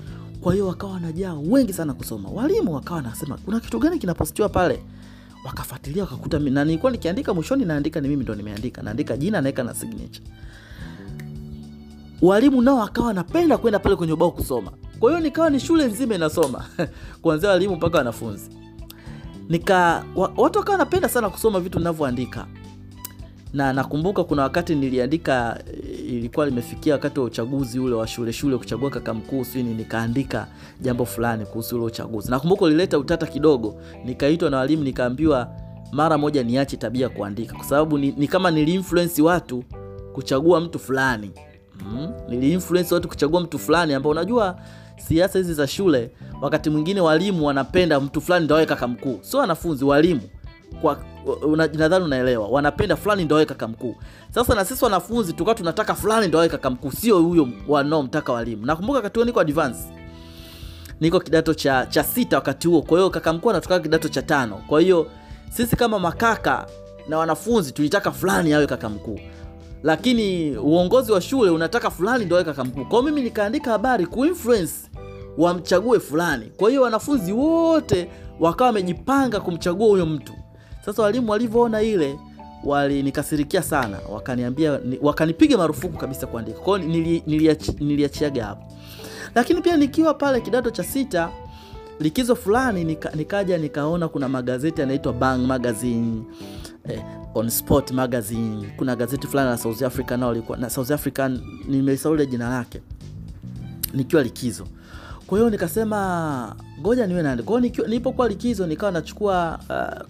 kwa 0.40 0.52
hiyo 0.52 0.66
wakawa 0.66 0.92
wanajaa 0.92 1.34
wengi 1.34 1.72
sana 1.72 1.94
kusoma. 1.94 2.28
Walimu 2.28 2.74
wakawa 2.74 3.02
nasema 3.02 3.36
kuna 3.44 3.60
kitu 3.60 3.78
gani 3.78 3.98
kinapostiwa 3.98 4.48
pale? 4.48 4.82
Wakafuatilia 5.44 6.02
wakakuta 6.02 6.38
na 6.38 6.64
nilikuwa 6.64 6.92
nikiandika 6.92 7.34
mwishoni 7.34 7.64
naandika 7.64 8.00
ni 8.00 8.08
mimi 8.08 8.22
ndo 8.24 8.34
nimeandika. 8.34 8.82
Naandika 8.82 9.16
jina 9.16 9.40
naweka 9.40 9.62
na 9.62 9.74
signature. 9.74 10.24
Walimu 12.22 12.62
nao 12.62 12.76
wakawa 12.78 13.06
wanapenda 13.06 13.58
kwenda 13.58 13.78
pale 13.78 13.96
kwenye 13.96 14.12
ubao 14.12 14.30
kusoma. 14.30 14.70
Kwa 15.00 15.10
hiyo 15.10 15.22
nikawa 15.22 15.50
ni 15.50 15.60
shule 15.60 15.84
nzima 15.86 16.14
inasoma. 16.14 16.64
Kuanzia 17.22 17.50
walimu 17.50 17.76
mpaka 17.76 17.98
wanafunzi. 17.98 18.50
Nika 19.48 20.04
wa, 20.16 20.32
watu 20.36 20.58
wakawa 20.58 20.72
wanapenda 20.78 21.08
sana 21.08 21.30
kusoma 21.30 21.60
vitu 21.60 21.78
ninavyoandika 21.78 22.46
na 23.52 23.72
nakumbuka 23.72 24.24
kuna 24.24 24.42
wakati 24.42 24.74
niliandika 24.74 25.58
ilikuwa 26.08 26.46
limefikia 26.46 26.92
wakati 26.92 27.20
wa 27.20 27.26
uchaguzi 27.26 27.78
ule 27.78 27.94
wa 27.94 28.06
shule 28.06 28.32
shule 28.32 28.56
kuchagua 28.58 28.90
kaka 28.90 29.14
mkuu 29.14 29.44
sini 29.44 29.74
nikaandika 29.74 30.46
jambo 30.80 31.04
fulani 31.04 31.46
kuhusu 31.46 31.76
ule 31.76 31.84
uchaguzi. 31.84 32.30
Nakumbuka 32.30 32.64
ulileta 32.64 32.98
utata 32.98 33.26
kidogo 33.26 33.74
nikaitwa 34.04 34.50
na 34.50 34.56
walimu 34.56 34.84
nikaambiwa 34.84 35.48
mara 35.92 36.18
moja 36.18 36.42
niache 36.42 36.76
tabia 36.76 37.08
kuandika. 37.08 37.54
Kwa 37.54 37.64
sababu 37.64 37.98
ni, 37.98 38.14
ni 38.16 38.28
kama 38.28 38.50
niliinfluensi 38.50 39.22
watu 39.22 39.64
kuchagua 40.12 40.60
mtu 40.60 40.78
fulani. 40.78 41.30
Mm? 41.92 42.08
niliinfluensi 42.28 42.94
watu 42.94 43.08
kuchagua 43.08 43.40
mtu 43.40 43.58
fulani 43.58 43.94
ambao 43.94 44.12
unajua 44.12 44.58
siasa 44.96 45.38
hizi 45.38 45.54
za 45.54 45.66
shule 45.66 46.10
wakati 46.40 46.70
mwingine 46.70 47.00
walimu 47.00 47.46
wanapenda 47.46 48.00
mtu 48.00 48.20
fulani 48.20 48.44
ndo 48.44 48.54
awe 48.54 48.66
kaka 48.66 48.88
mkuu. 48.88 49.18
Sio 49.22 49.40
wanafunzi 49.40 49.84
walimu 49.84 50.20
kwa 50.82 50.98
una- 51.42 51.66
nadhani 51.66 52.04
unaelewa. 52.04 52.48
Wanapenda 52.48 52.96
fulani 52.96 53.24
ndo 53.24 53.36
awe 53.36 53.44
kaka 53.44 53.68
mkuu. 53.68 53.94
Sasa 54.34 54.54
na 54.54 54.64
sisi 54.64 54.84
wanafunzi 54.84 55.32
tukawa 55.32 55.54
tunataka 55.54 55.94
fulani 55.94 56.28
ndo 56.28 56.38
awe 56.38 56.48
kaka 56.48 56.70
mkuu 56.70 56.90
sio 56.92 57.18
huyo 57.22 57.48
wanaomtaka 57.68 58.32
walimu. 58.32 58.66
Nakumbuka 58.66 58.96
wakati 58.98 59.24
niko 59.24 59.40
advance. 59.40 59.78
Niko 61.00 61.20
kidato 61.20 61.54
cha, 61.54 61.86
cha 61.86 62.04
sita 62.04 62.36
wakati 62.36 62.68
huo. 62.68 62.82
Kwa 62.82 62.98
hiyo 62.98 63.10
kaka 63.10 63.32
mkuu 63.32 63.50
anatoka 63.50 63.80
kidato 63.80 64.08
cha 64.08 64.22
tano. 64.22 64.60
Kwa 64.66 64.80
hiyo 64.80 65.06
sisi 65.50 65.76
kama 65.76 65.98
makaka 65.98 66.66
na 67.08 67.18
wanafunzi 67.18 67.72
tulitaka 67.72 68.10
fulani 68.12 68.52
awe 68.52 68.66
kaka 68.66 68.88
mkuu. 68.88 69.20
Lakini 69.82 70.56
uongozi 70.56 71.12
wa 71.12 71.20
shule 71.20 71.50
unataka 71.50 71.90
fulani 71.90 72.24
ndo 72.24 72.36
awe 72.36 72.44
kaka 72.44 72.64
mkuu. 72.64 72.84
Kwao 72.84 73.02
mimi 73.02 73.20
nikaandika 73.20 73.70
habari 73.70 74.06
kuinfluence 74.06 74.74
wamchague 75.38 76.00
fulani. 76.00 76.52
Kwa 76.56 76.70
hiyo 76.70 76.82
wanafunzi 76.82 77.32
wote 77.32 78.10
wakawa 78.40 78.66
wamejipanga 78.68 79.40
kumchagua 79.40 79.86
huyo 79.88 80.06
mtu 80.06 80.32
sasa 80.86 81.02
walimu 81.02 81.30
walivyoona 81.30 81.82
ile 81.82 82.18
walinikasirikia 82.64 83.62
sana 83.62 83.98
wakaniambia 84.12 84.80
wakanipiga 85.02 85.58
marufuku 85.58 85.98
kabisa 85.98 86.26
kuandika. 86.26 86.58
Kwao 86.58 86.78
nili, 86.78 87.22
niliachi- 87.26 87.84
niliachiaga 87.84 88.44
hapo. 88.44 88.72
Lakini 89.34 89.60
pia 89.60 89.76
nikiwa 89.76 90.14
pale 90.14 90.40
kidato 90.40 90.70
cha 90.70 90.84
sita 90.84 91.30
likizo 92.00 92.36
fulani 92.36 92.84
nika, 92.84 93.10
nikaja 93.10 93.58
nikaona 93.58 94.08
kuna 94.08 94.28
magazeti 94.28 94.80
yanaitwa 94.80 95.12
bang 95.12 95.38
magazine 95.38 96.22
eh, 96.88 97.02
on 97.34 97.50
sport 97.50 97.90
magazine. 97.90 98.72
Kuna 98.76 98.96
gazeti 98.96 99.26
fulani 99.26 99.50
la 99.50 99.58
south 99.58 99.82
africa 99.82 100.10
nao 100.10 100.34
likuwa 100.34 100.58
na 100.58 100.70
south 100.70 100.90
African, 100.90 101.40
nimesahau 101.68 102.16
jina 102.26 102.48
lake 102.50 102.80
nikiwa 103.94 104.22
likizo 104.22 104.66
kwa 105.26 105.38
hiyo 105.38 105.50
nikasema 105.50 106.56
ngoja 106.80 107.06
niwe 107.06 107.22
na. 107.22 107.36
kwao 107.42 107.60
nikiwa- 107.60 107.88
nilipokuwa 107.88 108.28
likizo 108.28 108.66
nikawa 108.66 108.92
nachukua 108.92 109.58
uh, 109.70 110.06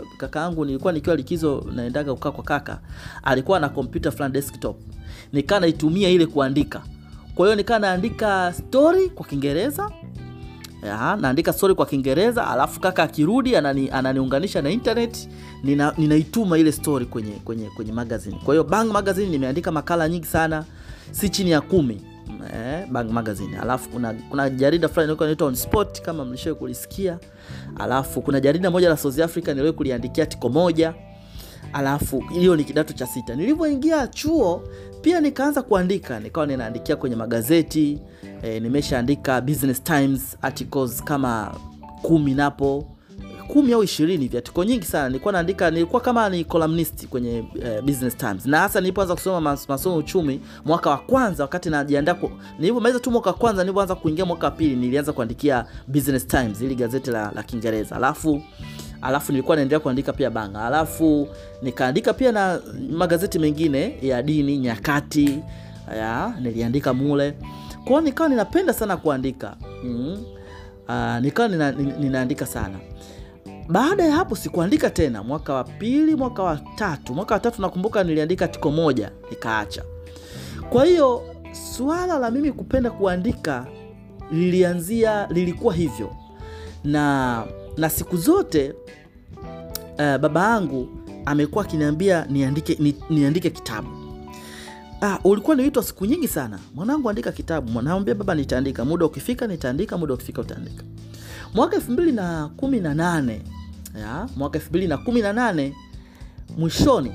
uh, 0.00 0.06
kaka 0.16 0.40
yangu 0.40 0.64
nilikuwa 0.64 0.92
nikiwa 0.92 1.16
likizo 1.16 1.66
naendaga 1.74 2.14
kukaa 2.14 2.30
kwa 2.30 2.44
kaka. 2.44 2.78
Alikuwa 3.22 3.60
na 3.60 3.68
kompyuta 3.68 4.10
desktop. 4.28 4.76
Nikaa 5.32 5.60
naitumia 5.60 6.08
ile 6.08 6.26
kuandika. 6.26 6.82
Kwa 7.34 7.46
hiyo 7.46 7.56
nikaa 7.56 7.78
naandika 7.78 8.52
story 8.52 9.08
kwa 9.08 9.26
kiingereza. 9.26 9.90
Naandika 11.20 11.52
story 11.52 11.74
kwa 11.74 11.86
kiingereza 11.86 12.48
alafu 12.48 12.80
kaka 12.80 13.02
akirudi 13.02 13.56
anani, 13.56 13.90
ananiunganisha 13.90 14.62
na 14.62 14.70
internet 14.70 15.28
nina, 15.64 15.94
ninaituma 15.98 16.58
ile 16.58 16.72
story 16.72 17.06
kwenye 17.06 17.32
kwenye 17.32 17.70
kwenye 17.70 17.92
magazine. 17.92 18.36
Kwa 18.44 18.54
hiyo 18.54 18.64
bang 18.64 18.84
magazine 18.84 19.28
nimeandika 19.30 19.72
makala 19.72 20.08
nyingi 20.08 20.26
sana. 20.26 20.64
Si 21.10 21.28
chini 21.28 21.50
ya 21.50 21.60
kumi 21.60 22.00
eh, 22.54 22.86
bang 22.90 23.04
magazine. 23.04 23.58
Alafu 23.58 23.88
kuna, 23.88 24.14
kuna 24.30 24.50
jarida 24.50 24.88
fulani 24.88 25.12
inaitwa 25.20 25.46
on 25.48 25.54
Spot 25.54 26.00
kama 26.02 26.24
mlishawe 26.24 26.54
kulisikia. 26.56 27.18
Alafu 27.76 28.22
kuna 28.22 28.40
jarida 28.40 28.70
moja 28.70 28.88
la 28.88 28.96
south 28.96 29.18
africa 29.20 29.48
niliwahi 29.48 29.72
kuliandikia 29.72 30.26
tiko 30.26 30.48
moja. 30.48 30.94
Alafu 31.72 32.20
hiyo 32.20 32.56
ni 32.56 32.64
kidato 32.64 32.92
cha 32.92 33.06
sita. 33.06 33.34
Nilivyoingia 33.34 34.06
chuo 34.06 34.62
pia 35.02 35.20
nikaanza 35.20 35.62
kuandika. 35.62 36.20
Nikawa 36.20 36.46
ninaandikia 36.46 36.96
kwenye 36.96 37.16
magazeti 37.16 37.98
e, 38.42 38.60
nimeshaandika 38.60 39.40
business 39.40 39.82
times 39.84 40.36
articles 40.42 41.04
kama 41.04 41.54
kumi 42.02 42.34
napo 42.34 42.84
kumi 43.48 43.72
au 43.72 43.82
ishirini 43.84 44.30
article 44.36 44.66
nyingi 44.66 44.86
sana. 44.86 45.08
Nilikuwa 45.08 45.32
naandika 45.32 45.70
nilikuwa 45.70 46.00
kama 46.02 46.28
ni 46.28 46.44
columnist 46.44 47.06
kwenye 47.06 47.44
eh, 47.64 47.82
business 47.82 48.16
times. 48.16 48.46
Na 48.46 48.58
hasa 48.58 48.80
nilipoanza 48.80 49.14
kusoma 49.14 49.40
mas, 49.40 49.68
masomo 49.68 49.96
uchumi 49.96 50.40
mwaka 50.64 50.90
wa 50.90 50.98
kwanza 50.98 51.44
wakati 51.44 51.70
najiandaa 51.70 52.16
nilipomaliza 52.58 53.00
tu 53.00 53.10
mwaka 53.10 53.30
wa 53.30 53.36
kwanza 53.36 53.62
nilipoanza 53.62 53.94
kuingia 53.94 54.24
mwaka 54.24 54.46
wa 54.46 54.50
pili 54.50 54.76
nilianza 54.76 55.12
kuandikia 55.12 55.64
business 55.88 56.26
times 56.26 56.60
ili 56.60 56.74
gazeti 56.74 57.10
la, 57.10 57.32
la 57.34 57.42
kiingereza. 57.42 57.96
Alafu 57.96 58.42
alafu 59.02 59.32
nilikuwa 59.32 59.56
naendelea 59.56 59.80
kuandika 59.80 60.12
pia 60.12 60.30
banga. 60.30 60.62
Alafu 60.66 61.28
nikaandika 61.62 62.12
pia 62.12 62.32
na 62.32 62.60
magazeti 62.90 63.38
mengine 63.38 63.98
ya 64.02 64.22
dini 64.22 64.58
nyakati 64.58 65.38
ya 65.98 66.34
niliandika 66.40 66.94
mule. 66.94 67.34
Kwao 67.84 68.00
nikawa 68.00 68.28
ninapenda 68.28 68.72
sana 68.72 68.96
kuandika. 68.96 69.56
Mm. 69.84 70.24
uh, 70.88 71.18
nikawa 71.20 71.48
nina, 71.48 71.72
ninaandika 71.72 72.46
sana 72.46 72.78
baada 73.68 74.04
ya 74.04 74.12
hapo 74.12 74.36
sikuandika 74.36 74.90
tena 74.90 75.22
mwaka 75.22 75.54
wa 75.54 75.64
pili 75.64 76.14
mwaka 76.14 76.42
wa 76.42 76.56
tatu. 76.74 77.14
Mwaka 77.14 77.34
wa 77.34 77.40
tatu 77.40 77.62
nakumbuka 77.62 78.04
niliandika 78.04 78.48
tiko 78.48 78.70
moja 78.70 79.10
nikaacha. 79.30 79.82
Kwa 80.70 80.84
hiyo 80.84 81.22
suala 81.76 82.18
la 82.18 82.30
mimi 82.30 82.52
kupenda 82.52 82.90
kuandika 82.90 83.66
lilianzia 84.32 85.26
lilikuwa 85.30 85.74
hivyo. 85.74 86.16
Na 86.84 87.44
na 87.76 87.90
siku 87.90 88.16
zote 88.16 88.74
uh, 89.92 90.16
baba 90.16 90.50
yangu 90.50 90.88
amekuwa 91.26 91.64
akiniambia 91.64 92.26
niandike, 92.30 92.76
ni, 92.80 92.96
niandike 93.10 93.50
kitabu. 93.50 93.88
Ah, 95.02 95.18
ulikuwa 95.24 95.56
niitwa 95.56 95.82
siku 95.82 96.06
nyingi 96.06 96.28
sana. 96.28 96.58
Mwanangu 96.74 97.10
andika 97.10 97.32
kitabu. 97.32 97.70
Mwanaambia 97.70 98.14
baba 98.14 98.34
nitaandika. 98.34 98.84
Muda 98.84 99.06
ukifika 99.06 99.46
nitaandika. 99.46 99.98
Muda 99.98 100.14
ukifika 100.14 100.40
utaandika. 100.40 100.84
Mwaka 101.54 101.76
elfu 101.76 101.92
mbili 101.92 102.12
na 102.12 102.50
kumi 102.56 102.80
na 102.80 102.94
nane 102.94 103.42
ya 104.00 104.28
mwaka 104.36 104.58
elfu 104.58 104.70
mbili 104.70 104.86
na 104.86 104.98
kumi 104.98 105.20
na 105.22 105.32
nane 105.32 105.74
mwishoni 106.58 107.12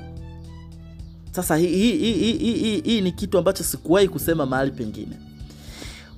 sasa 1.30 1.56
hii 1.56 1.66
hi, 1.66 1.92
hi, 1.92 2.12
hi, 2.12 2.32
hi, 2.32 2.52
hi, 2.52 2.80
hi, 2.80 3.00
ni 3.00 3.12
kitu 3.12 3.38
ambacho 3.38 3.64
sikuwahi 3.64 4.08
kusema 4.08 4.46
mahali 4.46 4.70
pengine 4.70 5.16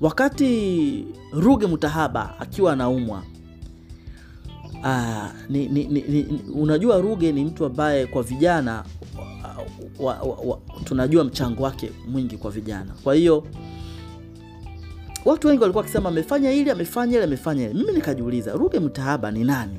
wakati 0.01 1.05
ruge 1.33 1.67
mutahaba 1.67 2.35
akiwa 2.41 2.73
anaumwa 2.73 3.23
Ah, 4.85 5.31
unajua 6.55 7.01
Ruge 7.01 7.33
ni 7.33 7.45
mtu 7.45 7.65
ambaye 7.65 8.07
kwa 8.07 8.23
vijana 8.23 8.85
wa, 10.01 10.15
wa, 10.15 10.35
wa, 10.45 10.59
tunajua 10.85 11.25
mchango 11.25 11.63
wake 11.63 11.91
mwingi 12.09 12.37
kwa 12.37 12.51
vijana. 12.51 12.93
Kwa 13.05 13.15
hiyo 13.15 13.47
watu 15.25 15.49
wengi 15.49 15.61
walikuwa 15.63 15.83
wakisema 15.83 16.09
amefanya 16.09 16.51
hili, 16.51 16.71
amefanya 16.71 17.13
ile, 17.15 17.25
amefanya 17.25 17.65
ile. 17.65 17.75
Mimi 17.75 17.93
nikajiuliza 17.93 18.53
Ruge 18.53 18.79
Mutahaba 18.79 19.31
ni 19.31 19.45
nani? 19.45 19.79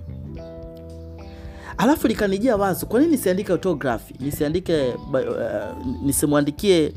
Alafu 1.77 2.07
likanijia 2.07 2.55
wazo, 2.55 2.85
kwa 2.85 2.99
nini 2.99 3.11
nisiandike 3.11 3.51
autografi, 3.51 4.15
nisiandike 4.19 4.93
uh, 5.13 5.85
nisimwandikie 6.03 6.93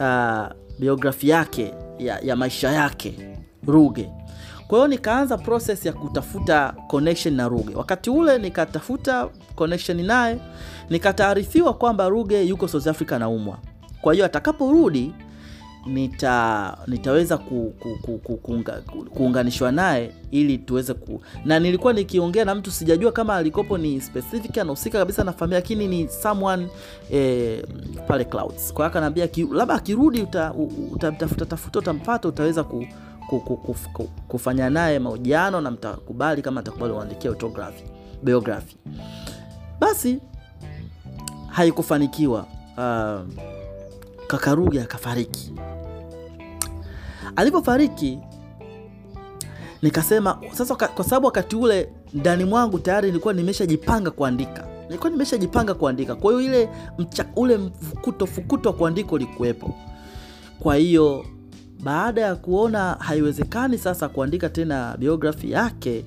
uh, 0.00 0.46
biografi 0.78 1.28
yake 1.28 1.74
ya, 1.98 2.18
ya 2.20 2.36
maisha 2.36 2.70
yake 2.72 3.36
Ruge. 3.66 4.10
Kwa 4.68 4.78
hiyo 4.78 4.88
nikaanza 4.88 5.38
process 5.38 5.86
ya 5.86 5.92
kutafuta 5.92 6.74
connection 6.88 7.34
na 7.34 7.48
Ruge. 7.48 7.74
Wakati 7.74 8.10
ule 8.10 8.38
nikatafuta 8.38 9.28
connection 9.54 10.06
naye, 10.06 10.38
nikataarifiwa 10.90 11.74
kwamba 11.74 12.08
Ruge 12.08 12.42
yuko 12.42 12.68
South 12.68 12.86
Africa 12.86 13.12
anaumwa. 13.12 13.58
Kwa 14.00 14.12
hiyo 14.14 14.26
atakaporudi 14.26 15.12
nita 15.86 16.76
nitaweza 16.86 17.38
ku, 17.38 17.74
ku, 17.80 17.98
ku, 18.02 18.18
ku, 18.18 18.36
kuunga, 18.36 18.72
ku, 18.72 19.04
kuunganishwa 19.04 19.72
naye 19.72 20.12
ili 20.30 20.58
tuweze 20.58 20.94
ku 20.94 21.22
na 21.44 21.58
nilikuwa 21.58 21.92
nikiongea 21.92 22.44
na 22.44 22.54
mtu 22.54 22.70
sijajua 22.70 23.12
kama 23.12 23.36
alikopo 23.36 23.78
ni 23.78 24.00
specific 24.00 24.58
anahusika 24.58 24.98
kabisa 24.98 25.24
na 25.24 25.32
familia 25.32 25.58
lakini 25.58 25.88
ni 25.88 26.08
someone 26.08 26.68
eh, 27.10 27.64
pale 28.08 28.24
clouds. 28.24 28.72
Kwa 28.72 28.84
hiyo 28.84 28.86
akaniambia 28.86 29.28
labda 29.52 29.74
akirudi 29.74 30.26
utamtafuta 30.92 31.46
tafuta 31.46 31.78
utampata 31.78 32.28
utaweza 32.28 32.64
ku, 32.64 32.86
ku, 33.28 33.40
ku, 33.40 33.56
ku, 33.56 33.74
ku, 33.92 34.04
kufanya 34.28 34.70
naye 34.70 34.98
mahojiano 34.98 35.60
na 35.60 35.70
mtakubali 35.70 36.42
kama 36.42 36.60
atakubali 36.60 36.92
uandikia 36.92 37.30
autography 37.30 37.84
biography. 38.22 38.76
Basi 39.80 40.18
haikufanikiwa 41.48 42.46
uh, 42.76 43.20
kakaruge 44.30 44.82
akafariki. 44.82 45.52
Alivyofariki 47.36 48.18
nikasema 49.82 50.38
sasa 50.52 50.74
kwa 50.74 51.04
sababu 51.04 51.26
wakati 51.26 51.56
ule 51.56 51.88
ndani 52.14 52.44
mwangu 52.44 52.78
tayari 52.78 53.06
nilikuwa 53.08 53.34
nimeshajipanga 53.34 54.10
kuandika. 54.10 54.66
Nilikuwa 54.86 55.10
nimeshajipanga 55.10 55.74
kuandika. 55.74 56.14
Kwa 56.14 56.32
hiyo 56.32 56.44
ile 56.44 56.68
mcha, 56.98 57.24
ule 57.36 57.56
mfukuto 57.58 58.26
fukuto 58.26 58.68
wa 58.68 58.74
kuandika 58.74 59.12
ulikuwepo. 59.12 59.74
Kwa 60.60 60.76
hiyo 60.76 61.24
baada 61.82 62.20
ya 62.20 62.36
kuona 62.36 62.92
haiwezekani 62.98 63.78
sasa 63.78 64.08
kuandika 64.08 64.48
tena 64.48 64.96
biografi 64.98 65.50
yake 65.50 66.04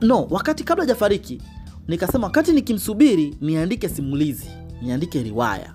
no 0.00 0.26
wakati 0.30 0.64
kabla 0.64 0.82
hajafariki 0.84 1.42
nikasema 1.88 2.26
wakati 2.26 2.52
nikimsubiri 2.52 3.36
niandike 3.40 3.88
simulizi 3.88 4.48
niandike 4.82 5.22
riwaya 5.22 5.73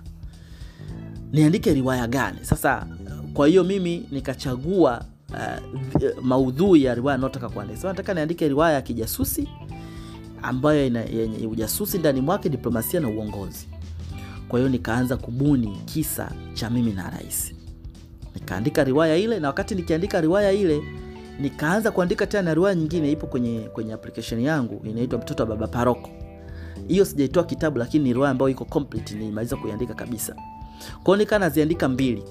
niandike 1.32 1.74
riwaya 1.74 2.06
gani? 2.06 2.38
Sasa 2.42 2.86
kwa 3.34 3.48
hiyo 3.48 3.64
mimi 3.64 4.06
nikachagua 4.10 5.04
uh, 5.30 6.22
maudhui 6.22 6.84
ya 6.84 6.94
riwaya 6.94 7.18
naotaka 7.18 7.48
kuandika. 7.48 7.88
Nataka 7.88 8.14
niandike 8.14 8.48
riwaya 8.48 8.74
ya 8.74 8.82
kijasusi 8.82 9.48
ambayo 10.42 10.80
yenye 11.12 11.46
ujasusi 11.46 11.98
ndani 11.98 12.20
mwake 12.20 12.48
diplomasia 12.48 13.00
na 13.00 13.08
uongozi. 13.08 13.68
Kwa 14.48 14.58
hiyo 14.58 14.70
nikaanza 14.70 15.16
kubuni 15.16 15.78
kisa 15.84 16.32
cha 16.54 16.70
mimi 16.70 16.92
na 16.92 17.10
rais. 17.10 17.54
Nikaandika 18.34 18.84
riwaya 18.84 19.16
ile 19.16 19.40
na 19.40 19.48
wakati 19.48 19.74
nikiandika 19.74 20.20
riwaya 20.20 20.52
ile 20.52 20.82
nikaanza 21.40 21.90
kuandika 21.90 22.26
tena 22.26 22.42
na 22.42 22.54
riwaya 22.54 22.74
nyingine 22.74 23.12
ipo 23.12 23.26
kwenye 23.26 23.60
kwenye 23.60 23.92
application 23.92 24.40
yangu 24.40 24.80
inaitwa 24.86 25.18
mtoto 25.18 25.42
wa 25.42 25.48
baba 25.48 25.66
paroko. 25.66 26.10
Hiyo 26.88 27.04
sijaitoa 27.04 27.44
kitabu 27.44 27.78
lakini 27.78 28.04
ni 28.04 28.12
riwaya 28.12 28.30
ambayo 28.30 28.48
iko 28.48 28.64
complete 28.64 29.14
nilimaliza 29.14 29.56
kuiandika 29.56 29.94
kabisa 29.94 30.36
kwao 31.04 31.16
nikaa 31.16 31.38
naziandika 31.38 31.88
mbili. 31.88 32.24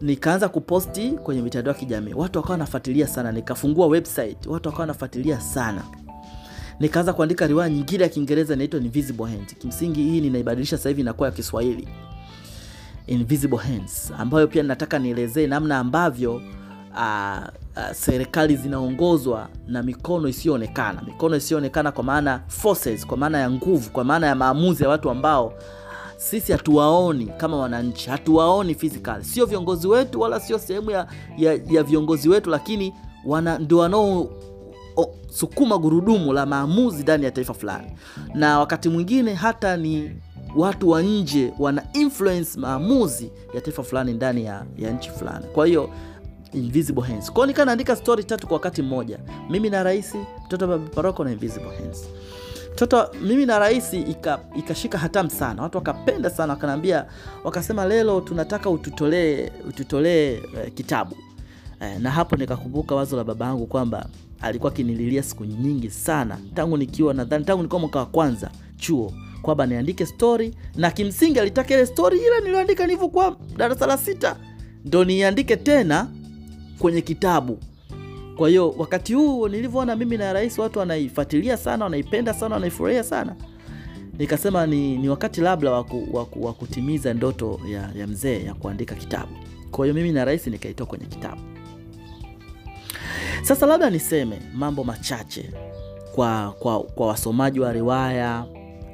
Nikaanza 0.00 0.48
kuposti 0.48 1.10
kwenye 1.10 1.42
mitandao 1.42 1.74
ya 1.74 1.80
kijamii. 1.80 2.14
Watu 2.14 2.38
wakawa 2.38 2.52
wanafuatilia 2.52 3.06
sana. 3.06 3.32
Nikafungua 3.32 3.86
website. 3.86 4.46
Watu 4.46 4.68
wakawa 4.68 4.80
wanafuatilia 4.80 5.40
sana. 5.40 5.82
Nikaanza 6.80 7.12
kuandika 7.12 7.46
riwaya 7.46 7.70
nyingine 7.70 8.02
ya 8.02 8.08
kiingereza 8.08 8.54
inaitwa 8.54 8.80
invisible 8.80 9.24
Hand. 9.26 9.54
kimsingi 9.58 10.02
hii 10.02 10.20
ninaibadilisha 10.20 10.76
sasa 10.76 10.88
hivi 10.88 11.00
inakuwa 11.00 11.28
ya 11.28 11.34
kiswahili. 11.34 11.88
Invisible 13.06 13.58
hands. 13.58 14.12
Ambayo 14.18 14.46
pia 14.46 14.62
nataka 14.62 14.98
nielezee 14.98 15.46
namna 15.46 15.78
ambavyo 15.78 16.34
uh, 16.34 17.38
uh, 17.76 17.92
serikali 17.92 18.56
zinaongozwa 18.56 19.48
na 19.66 19.82
mikono 19.82 20.28
isiyoonekana. 20.28 21.02
Mikono 21.06 21.36
isiyoonekana 21.36 21.92
kwa 21.92 22.04
maana 22.04 22.40
forces 22.48 23.06
kwa 23.06 23.16
maana 23.16 23.38
ya 23.38 23.50
nguvu 23.50 23.90
kwa 23.90 24.04
maana 24.04 24.26
ya 24.26 24.34
maamuzi 24.34 24.82
ya 24.82 24.88
watu 24.88 25.10
ambao 25.10 25.54
sisi 26.30 26.52
hatuwaoni 26.52 27.26
kama 27.26 27.56
wananchi 27.56 28.10
hatuwaoni 28.10 28.74
physical. 28.74 29.22
Sio 29.22 29.46
viongozi 29.46 29.88
wetu 29.88 30.20
wala 30.20 30.40
sio 30.40 30.58
sehemu 30.58 30.90
ya, 30.90 31.06
ya, 31.38 31.58
ya 31.70 31.82
viongozi 31.82 32.28
wetu 32.28 32.50
lakini 32.50 32.94
wana 33.26 33.58
ndio 33.58 33.78
wanao 33.78 34.20
o- 34.96 35.14
sukuma 35.30 35.78
gurudumu 35.78 36.32
la 36.32 36.46
maamuzi 36.46 37.02
ndani 37.02 37.24
ya 37.24 37.30
taifa 37.30 37.54
fulani. 37.54 37.92
Na 38.34 38.58
wakati 38.58 38.88
mwingine 38.88 39.34
hata 39.34 39.76
ni 39.76 40.10
watu 40.56 40.88
wa 40.90 41.02
nje 41.02 41.52
wana 41.58 41.82
influence 41.92 42.60
maamuzi 42.60 43.30
ya 43.54 43.60
taifa 43.60 43.82
fulani 43.82 44.12
ndani 44.12 44.44
ya, 44.44 44.66
ya 44.78 44.90
nchi 44.90 45.10
fulani. 45.10 45.46
Kwa 45.54 45.66
hiyo 45.66 45.90
invisible 46.52 47.02
hands. 47.02 47.32
Kwao 47.32 47.46
nikaa 47.46 47.64
naandika 47.64 47.96
story 47.96 48.24
tatu 48.24 48.46
kwa 48.46 48.54
wakati 48.54 48.82
mmoja. 48.82 49.18
Mimi 49.50 49.70
na 49.70 49.82
rais 49.82 50.14
mtoto 50.46 50.66
baba 50.66 50.88
paroko 50.88 51.24
na 51.24 51.32
invisible 51.32 51.76
hands 51.76 52.08
mtoto 52.72 53.08
mimi 53.22 53.46
na 53.46 53.58
rais 53.58 53.94
ika- 53.94 54.40
ikashika 54.56 54.98
hatamu 54.98 55.30
sana. 55.30 55.62
Watu 55.62 55.78
wakapenda 55.78 56.30
sana 56.30 56.52
wakanaambia 56.52 57.04
wakasema 57.44 57.84
lelo 57.86 58.20
tunataka 58.20 58.70
ututolee 58.70 59.50
ututolee 59.68 60.32
e, 60.66 60.70
kitabu. 60.74 61.16
E, 61.80 61.98
na 61.98 62.10
hapo 62.10 62.36
nikakumbuka 62.36 62.94
wazo 62.94 63.16
la 63.16 63.24
baba 63.24 63.46
yangu 63.46 63.66
kwamba 63.66 64.06
alikuwa 64.40 64.72
akinililia 64.72 65.22
siku 65.22 65.44
nyingi 65.44 65.90
sana. 65.90 66.38
Tangu 66.54 66.76
nikiwa 66.76 67.14
nadhani 67.14 67.44
tangu 67.44 67.62
nikiwa 67.62 67.80
mwaka 67.80 67.98
wa 67.98 68.06
kwanza 68.06 68.50
chuo 68.76 69.12
kwamba 69.42 69.66
niandike 69.66 70.06
stori, 70.06 70.54
na 70.76 70.90
kimsingi 70.90 71.40
alitaka 71.40 71.74
ile 71.74 71.86
stori 71.86 72.18
ile 72.18 72.40
niliyoandika 72.40 72.86
nilivyokuwa 72.86 73.36
darasa 73.56 73.86
la 73.86 73.98
sita. 73.98 74.36
Ndo 74.84 75.04
niandike 75.04 75.56
tena 75.56 76.08
kwenye 76.78 77.00
kitabu 77.00 77.58
kwa 78.36 78.48
hiyo 78.48 78.74
wakati 78.78 79.14
huu 79.14 79.48
nilivyoona 79.48 79.96
mimi 79.96 80.16
na 80.16 80.32
rais 80.32 80.58
watu 80.58 80.78
wanaifuatilia 80.78 81.56
sana 81.56 81.84
wanaipenda 81.84 82.34
sana 82.34 82.54
wanaifurahia 82.54 83.04
sana. 83.04 83.36
Nikasema 84.18 84.66
ni, 84.66 84.98
ni 84.98 85.08
wakati 85.08 85.40
labda 85.40 85.70
wa 86.40 86.52
kutimiza 86.52 87.14
ndoto 87.14 87.60
ya, 87.68 87.90
ya 87.96 88.06
mzee 88.06 88.42
ya 88.44 88.54
kuandika 88.54 88.94
kitabu. 88.94 89.32
Kwa 89.70 89.84
hiyo 89.86 89.94
mimi 89.94 90.12
na 90.12 90.24
rais 90.24 90.46
nikaitoa 90.46 90.86
kwenye 90.86 91.06
kitabu. 91.06 91.40
Sasa 93.42 93.66
labda 93.66 93.90
niseme 93.90 94.38
mambo 94.54 94.84
machache 94.84 95.50
kwa, 96.14 96.52
kwa, 96.58 96.82
kwa 96.82 97.06
wasomaji 97.06 97.60
wa 97.60 97.72
riwaya 97.72 98.44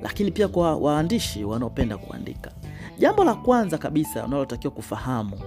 lakini 0.03 0.31
pia 0.31 0.49
kwa 0.49 0.77
waandishi 0.77 1.45
wanaopenda 1.45 1.97
kuandika. 1.99 2.51
Jambo 2.99 3.25
la 3.25 3.35
kwanza 3.35 3.79
kabisa 3.79 4.25
unalotakiwa 4.25 4.73
kufahamu 4.73 5.41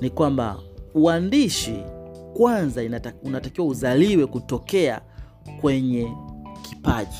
ni 0.00 0.10
kwamba 0.10 0.56
uandishi 0.94 1.82
kwanza 2.40 2.80
unatakiwa 3.22 3.66
uzaliwe 3.66 4.26
kutokea 4.26 5.00
kwenye 5.60 6.12
kipaji. 6.62 7.18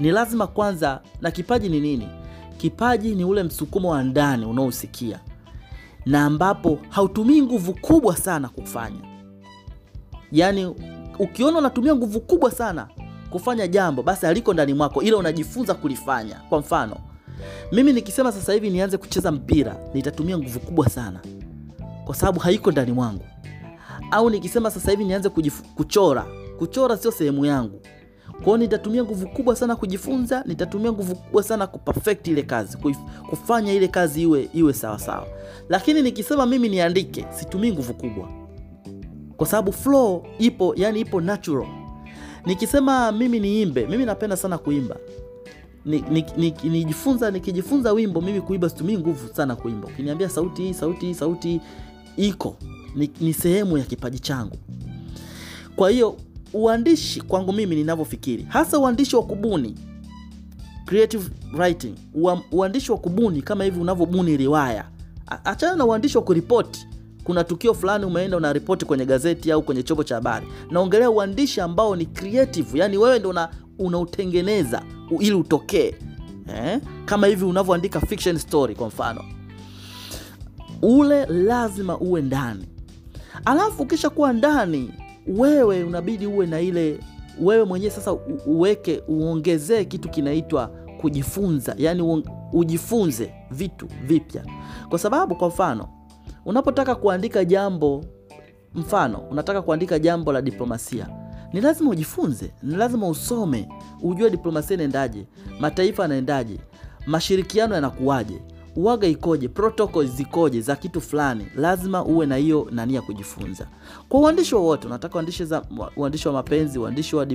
Ni 0.00 0.10
lazima 0.10 0.46
kwanza 0.46 1.00
na 1.20 1.30
kipaji 1.30 1.68
ni 1.68 1.80
nini? 1.80 2.08
Kipaji 2.58 3.14
ni 3.14 3.24
ule 3.24 3.42
msukumo 3.42 3.90
wa 3.90 4.02
ndani 4.02 4.46
unaosikia 4.46 5.20
na 6.06 6.24
ambapo 6.24 6.78
hautumii 6.88 7.42
nguvu 7.42 7.74
kubwa 7.74 8.16
sana 8.16 8.48
kufanya. 8.48 9.00
Yaani 10.32 10.74
ukiona 11.18 11.58
unatumia 11.58 11.94
nguvu 11.94 12.20
kubwa 12.20 12.50
sana 12.50 12.88
kufanya 13.30 13.66
jambo 13.66 14.02
basi 14.02 14.26
aliko 14.26 14.52
ndani 14.54 14.74
mwako 14.74 15.02
ila 15.02 15.16
unajifunza 15.16 15.74
kulifanya. 15.74 16.34
Kwa 16.48 16.58
mfano 16.58 16.96
mimi 17.72 17.92
nikisema 17.92 18.32
sasa 18.32 18.52
hivi 18.52 18.70
nianze 18.70 18.96
kucheza 18.96 19.32
mpira 19.32 19.76
nitatumia 19.94 20.38
nguvu 20.38 20.60
kubwa 20.60 20.88
sana 20.88 21.20
kwa 22.04 22.14
sababu 22.14 22.40
haiko 22.40 22.70
ndani 22.72 22.92
mwangu 22.92 23.24
au 24.10 24.30
nikisema 24.30 24.70
sasa 24.70 24.90
hivi 24.90 25.04
nianze 25.04 25.28
kuchora. 25.76 26.26
Kuchora 26.58 26.96
sio 26.96 27.10
sehemu 27.10 27.44
yangu. 27.44 27.80
Kwao 28.44 28.56
nitatumia 28.56 29.04
nguvu 29.04 29.28
kubwa 29.28 29.56
sana 29.56 29.76
kujifunza 29.76 30.44
nitatumia 30.46 30.92
nguvu 30.92 31.14
kubwa 31.16 31.42
sana 31.42 31.66
kuperfect 31.66 32.28
ile 32.28 32.42
kazi 32.42 32.78
kufanya 33.30 33.72
ile 33.72 33.88
kazi 33.88 34.22
iwe 34.22 34.48
iwe 34.54 34.72
sawa 34.72 34.98
sawa. 34.98 35.26
Lakini 35.68 36.02
nikisema 36.02 36.46
mimi 36.46 36.68
niandike 36.68 37.26
situmii 37.30 37.72
nguvu 37.72 37.94
kubwa. 37.94 38.28
Kwa 39.36 39.46
sababu 39.46 39.72
flow 39.72 40.26
ipo 40.38 40.74
yani 40.76 41.00
ipo 41.00 41.20
natural. 41.20 41.66
Nikisema 42.46 43.12
mimi 43.12 43.40
niimbe 43.40 43.86
mimi 43.86 44.04
napenda 44.04 44.36
sana 44.36 44.58
kuimba. 44.58 44.96
Nijifunza 45.84 46.10
ni, 46.10 46.24
ni, 46.36 46.50
ni, 46.70 46.84
nijifunza- 46.84 47.30
nikijifunza 47.32 47.92
wimbo 47.92 48.20
mimi 48.20 48.40
kuimba 48.40 48.68
situmii 48.68 48.98
nguvu 48.98 49.34
sana 49.34 49.56
kuimba. 49.56 49.88
Ukiniambia 49.88 50.28
sauti 50.28 50.62
hii 50.62 50.74
sauti 50.74 51.06
hii 51.06 51.14
sauti 51.14 51.60
iko 52.16 52.56
ni, 52.96 53.10
ni 53.20 53.34
sehemu 53.34 53.78
ya 53.78 53.84
kipaji 53.84 54.18
changu. 54.18 54.56
Kwa 55.76 55.90
hiyo 55.90 56.16
uandishi 56.52 57.20
kwangu 57.20 57.52
mimi 57.52 57.76
ninavyofikiri 57.76 58.42
hasa 58.48 58.78
uandishi 58.78 59.16
wa 59.16 59.22
kubuni 59.22 59.74
creative 60.84 61.30
writing 61.58 61.94
uandishi 62.52 62.92
wa 62.92 62.98
kubuni 62.98 63.42
kama 63.42 63.64
hivi 63.64 63.80
unavyobuni 63.80 64.36
riwaya. 64.36 64.84
Achana 65.44 65.74
na 65.76 65.84
uandishi 65.84 66.18
wa 66.18 66.24
kuripoti. 66.24 66.86
Kuna 67.24 67.44
tukio 67.44 67.74
fulani 67.74 68.04
umeenda 68.04 68.36
una 68.36 68.52
ripoti 68.52 68.84
kwenye 68.84 69.04
gazeti 69.06 69.52
au 69.52 69.62
kwenye 69.62 69.82
chombo 69.82 70.04
cha 70.04 70.14
habari. 70.14 70.46
Naongelea 70.70 71.10
uandishi 71.10 71.60
ambao 71.60 71.96
ni 71.96 72.06
creative 72.06 72.78
yani 72.78 72.96
wewe 72.98 73.18
ndo 73.18 73.28
una, 73.28 73.48
unautengeneza 73.78 74.82
ili 75.20 75.34
utokee. 75.34 75.94
Eh? 76.56 76.80
kama 77.04 77.26
hivi 77.26 77.44
unavyoandika 77.44 78.00
fiction 78.00 78.38
story 78.38 78.74
kwa 78.74 78.86
mfano. 78.88 79.24
Ule 80.82 81.26
lazima 81.26 81.98
uwe 81.98 82.22
ndani 82.22 82.66
alafu 83.44 83.82
ukisha 83.82 84.10
kuwa 84.10 84.32
ndani 84.32 84.90
wewe 85.26 85.82
unabidi 85.84 86.26
uwe 86.26 86.46
na 86.46 86.60
ile 86.60 87.00
wewe 87.40 87.64
mwenyewe 87.64 87.90
sasa 87.90 88.12
uweke 88.46 89.02
uongezee 89.08 89.84
kitu 89.84 90.08
kinaitwa 90.08 90.70
kujifunza 91.00 91.74
yani 91.78 92.22
ujifunze 92.52 93.32
vitu 93.50 93.88
vipya. 94.06 94.44
Kwa 94.88 94.98
sababu 94.98 95.34
kwa 95.36 95.48
mfano 95.48 95.88
unapotaka 96.44 96.94
kuandika 96.94 97.44
jambo 97.44 98.04
mfano 98.74 99.18
unataka 99.18 99.62
kuandika 99.62 99.98
jambo 99.98 100.32
la 100.32 100.42
diplomasia 100.42 101.08
ni 101.52 101.60
lazima 101.60 101.90
ujifunze 101.90 102.52
ni 102.62 102.76
lazima 102.76 103.08
usome 103.08 103.68
ujue 104.02 104.30
diplomasia 104.30 104.74
inaendaje 104.74 105.26
mataifa 105.60 106.02
yanaendaje 106.02 106.58
mashirikiano 107.06 107.74
yanakuwaje 107.74 108.42
uwaga 108.76 109.06
ikoje 109.08 109.48
protocol 109.48 110.06
zikoje 110.06 110.60
za 110.60 110.76
kitu 110.76 111.00
fulani 111.00 111.46
lazima 111.56 112.04
uwe 112.04 112.26
na 112.26 112.36
hiyo 112.36 112.68
nani 112.70 112.94
ya 112.94 113.02
kujifunza. 113.02 113.66
Kwa 114.08 114.20
uandishi 114.20 114.54
wowote 114.54 114.86
unataka 114.86 115.18
uandishi 115.96 116.28
wa 116.28 116.34
mapenzi 116.34 116.78
uandishi 116.78 117.16
wa, 117.16 117.26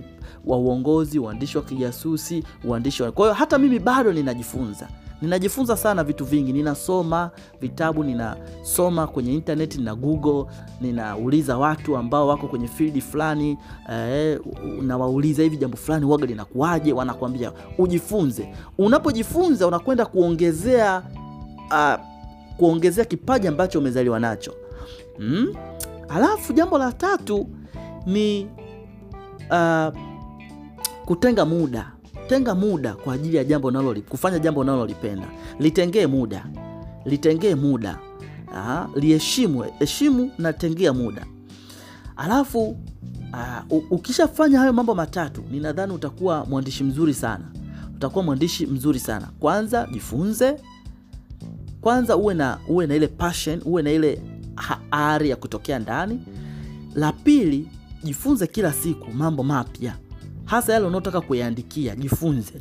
wa 0.45 0.57
uongozi 0.57 1.19
uandishi 1.19 1.57
wa 1.57 1.63
kijasusi 1.63 2.43
uandishi 2.63 3.03
wa... 3.03 3.11
kwa 3.11 3.25
hiyo 3.25 3.33
hata 3.33 3.57
mimi 3.57 3.79
bado 3.79 4.13
ninajifunza. 4.13 4.87
Ninajifunza 5.21 5.77
sana 5.77 6.03
vitu 6.03 6.25
vingi 6.25 6.53
ninasoma 6.53 7.31
vitabu 7.61 8.03
ninasoma 8.03 9.07
kwenye 9.07 9.33
internet 9.33 9.75
nina 9.77 9.95
google 9.95 10.45
ninauliza 10.81 11.57
watu 11.57 11.97
ambao 11.97 12.27
wako 12.27 12.47
kwenye 12.47 12.67
field 12.67 13.01
fulani 13.01 13.57
eh, 13.91 14.39
nawauliza 14.81 15.43
hivi 15.43 15.57
jambo 15.57 15.77
fulani 15.77 16.05
waga 16.05 16.25
linakuwaje 16.25 16.93
wanakwambia 16.93 17.51
ujifunze. 17.77 18.53
Unapojifunza 18.77 19.67
unakwenda 19.67 20.05
kuongezea 20.05 21.03
uh, 21.71 22.05
kuongezea 22.57 23.05
kipaji 23.05 23.47
ambacho 23.47 23.79
umezaliwa 23.79 24.19
nacho. 24.19 24.53
Mm? 25.19 25.53
alafu 26.09 26.53
jambo 26.53 26.77
la 26.77 26.91
tatu 26.91 27.47
ni 28.05 28.47
uh, 29.51 29.93
kutenga 31.05 31.45
muda. 31.45 31.91
Tenga 32.27 32.55
muda 32.55 32.93
kwa 32.93 33.13
ajili 33.13 33.37
ya 33.37 33.43
jambo 33.43 34.01
kufanya 34.09 34.39
jambo 34.39 34.59
unalolipenda 34.61 35.27
litengee 35.59 36.07
muda. 36.07 36.45
Litengee 37.05 37.55
muda. 37.55 37.99
Liheshimu 38.95 39.65
heshimu 39.79 40.31
na 40.37 40.53
tengea 40.53 40.93
muda. 40.93 41.25
Alafu 42.17 42.77
uh, 43.71 43.81
ukishafanya 43.91 44.59
hayo 44.59 44.73
mambo 44.73 44.95
matatu 44.95 45.43
ninadhani 45.51 45.93
utakuwa 45.93 46.45
mwandishi 46.45 46.83
mzuri 46.83 47.13
sana. 47.13 47.45
Utakuwa 47.95 48.23
mwandishi 48.23 48.65
mzuri 48.65 48.99
sana. 48.99 49.27
Kwanza 49.39 49.87
jifunze 49.91 50.55
kwanza 51.81 52.17
uwe 52.17 52.33
na 52.33 52.59
uwe 52.67 52.87
na 52.87 52.95
ile 52.95 53.07
passion 53.07 53.61
uwe 53.65 53.81
na 53.81 53.91
ile 53.91 54.21
ari 54.91 55.29
ya 55.29 55.35
kutokea 55.35 55.79
ndani. 55.79 56.19
La 56.95 57.11
pili 57.11 57.67
jifunze 58.03 58.47
kila 58.47 58.73
siku 58.73 59.11
mambo 59.11 59.43
mapya. 59.43 59.97
Hasa 60.45 60.73
yale 60.73 60.85
unaotaka 60.85 61.21
kuyaandikia 61.21 61.95
jifunze. 61.95 62.53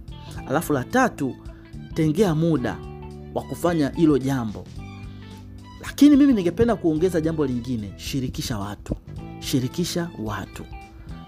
Alafu 0.49 0.73
la 0.73 0.85
tatu 0.85 1.37
tengea 1.95 2.35
muda 2.35 2.77
wa 3.35 3.43
kufanya 3.43 3.89
hilo 3.91 4.19
jambo. 4.19 4.65
Lakini 5.83 6.17
mimi 6.17 6.33
ningependa 6.33 6.77
kuongeza 6.77 7.21
jambo 7.21 7.47
lingine 7.47 7.93
shirikisha 7.97 8.59
watu. 8.59 8.97
Shirikisha 9.41 10.11
watu. 10.25 10.65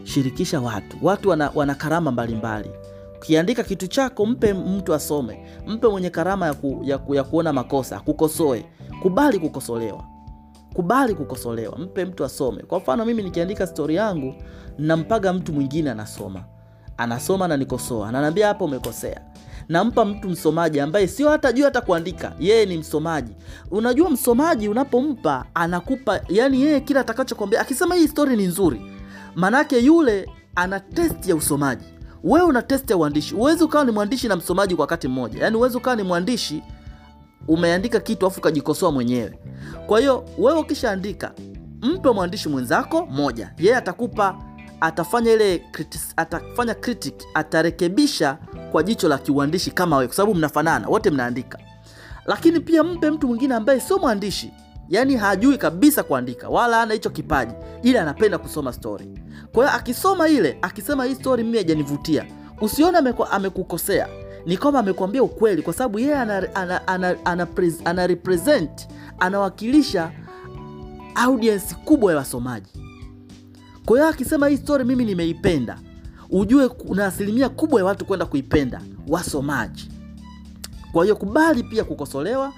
Shirikisha 0.04 0.60
watu. 0.60 0.96
Watu 1.02 1.28
wana, 1.28 1.50
wana 1.54 1.74
karama 1.74 2.12
mbalimbali 2.12 2.70
ukiandika 3.22 3.62
kitu 3.62 3.86
chako 3.86 4.26
mpe 4.26 4.54
mtu 4.54 4.94
asome. 4.94 5.46
Mpe 5.66 5.88
mwenye 5.88 6.10
karama 6.10 6.46
ya, 6.46 6.54
ku, 6.54 6.80
ya, 6.84 6.98
ku, 6.98 7.14
ya 7.14 7.24
kuona 7.24 7.52
makosa. 7.52 8.00
Kukosoe. 8.00 8.64
Kubali 9.02 9.38
kukosolewa. 9.38 10.04
Kubali 10.74 11.14
kukosolewa. 11.14 11.78
Mpe 11.78 12.04
mtu 12.04 12.24
asome. 12.24 12.62
Kwa 12.62 12.78
mfano 12.78 13.04
mimi 13.04 13.22
nikiandika 13.22 13.66
stori 13.66 13.94
yangu 13.94 14.34
nampaga 14.78 15.32
mtu 15.32 15.52
mwingine 15.52 15.90
anasoma. 15.90 16.44
Anasoma 16.96 17.48
na 17.48 17.56
nikosoa. 17.56 18.08
Ananiambia 18.08 18.46
hapo 18.48 18.64
umekosea. 18.64 19.20
Nampa 19.68 20.04
mtu 20.04 20.28
msomaji 20.28 20.80
ambaye 20.80 21.08
sio 21.08 21.28
hata 21.28 21.52
juu 21.52 21.64
hata 21.64 21.80
kuandika. 21.80 22.32
Yeye 22.40 22.66
ni 22.66 22.78
msomaji. 22.78 23.32
Unajua 23.70 24.10
msomaji 24.10 24.68
unapompa 24.68 25.44
anakupa 25.54 26.20
yani 26.28 26.62
yeye 26.62 26.80
kila 26.80 27.00
atakachokwambia. 27.00 27.60
Akisema 27.60 27.94
hii 27.94 28.08
stori 28.08 28.36
ni 28.36 28.46
nzuri 28.46 28.82
manake 29.34 29.78
yule 29.78 30.28
ana 30.54 30.80
test 30.80 31.28
ya 31.28 31.36
usomaji 31.36 31.91
wewe 32.24 32.46
una 32.46 32.62
test 32.62 32.90
ya 32.90 32.96
uandishi. 32.96 33.34
Uwezi 33.34 33.64
ukawa 33.64 33.84
ni 33.84 33.90
mwandishi 33.92 34.28
na 34.28 34.36
msomaji 34.36 34.74
kwa 34.76 34.82
wakati 34.82 35.08
mmoja. 35.08 35.40
Yaani 35.42 35.56
uwezi 35.56 35.76
ukawa 35.76 35.96
ni 35.96 36.02
mwandishi 36.02 36.62
umeandika 37.48 38.00
kitu 38.00 38.26
afu 38.26 38.40
ukajikosoa 38.40 38.92
mwenyewe. 38.92 39.38
Kwa 39.86 40.00
hiyo 40.00 40.24
wewe 40.38 40.58
ukishaandika 40.58 41.32
mpe 41.82 42.10
mwandishi 42.10 42.48
mwenzako 42.48 43.06
moja. 43.06 43.52
Yeye 43.58 43.76
atakupa 43.76 44.36
atafanya 44.80 45.32
ile 45.32 45.58
kritis, 45.58 46.12
atafanya 46.16 46.74
critic 46.74 47.14
atarekebisha 47.34 48.38
kwa 48.72 48.82
jicho 48.82 49.08
la 49.08 49.18
kiuandishi 49.18 49.70
kama 49.70 49.96
wewe 49.96 50.06
kwa 50.06 50.16
sababu 50.16 50.34
mnafanana 50.34 50.88
wote 50.88 51.10
mnaandika. 51.10 51.58
Lakini 52.26 52.60
pia 52.60 52.84
mpe 52.84 53.10
mtu 53.10 53.28
mwingine 53.28 53.54
ambaye 53.54 53.80
sio 53.80 53.98
mwandishi. 53.98 54.52
Yaani 54.88 55.16
hajui 55.16 55.58
kabisa 55.58 56.02
kuandika 56.02 56.48
wala 56.48 56.82
ana 56.82 56.94
hicho 56.94 57.10
kipaji 57.10 57.52
ili 57.82 57.98
anapenda 57.98 58.38
kusoma 58.38 58.72
story 58.72 59.08
kwa 59.52 59.64
hiyo 59.64 59.76
akisoma 59.76 60.28
ile 60.28 60.58
akisema 60.62 61.04
hii 61.04 61.14
story 61.14 61.44
mimi 61.44 61.56
haijanivutia. 61.56 62.26
Usione 62.60 62.98
ameku, 62.98 63.24
amekukosea. 63.24 64.08
Ni 64.46 64.56
kwamba 64.56 64.80
amekwambia 64.80 65.22
ukweli 65.22 65.62
kwa 65.62 65.72
sababu 65.72 65.98
yeye 65.98 66.14
ana, 66.14 66.54
ana, 66.54 66.88
ana, 66.88 67.16
ana, 67.24 67.46
ana 67.84 68.06
represent 68.06 68.88
anawakilisha 69.18 70.12
audience 71.14 71.74
kubwa 71.84 72.12
ya 72.12 72.18
wasomaji. 72.18 72.70
Kwa 73.86 73.96
hiyo 73.96 74.08
akisema 74.08 74.48
hii 74.48 74.56
story 74.56 74.84
mimi 74.84 75.04
nimeipenda 75.04 75.78
ujue 76.30 76.68
kuna 76.68 77.06
asilimia 77.06 77.48
kubwa 77.48 77.80
ya 77.80 77.86
watu 77.86 78.04
kwenda 78.04 78.26
kuipenda 78.26 78.80
wasomaji. 79.08 79.90
Kwa 80.92 81.04
hiyo 81.04 81.16
kubali 81.16 81.62
pia 81.62 81.84
kukosolewa 81.84 82.52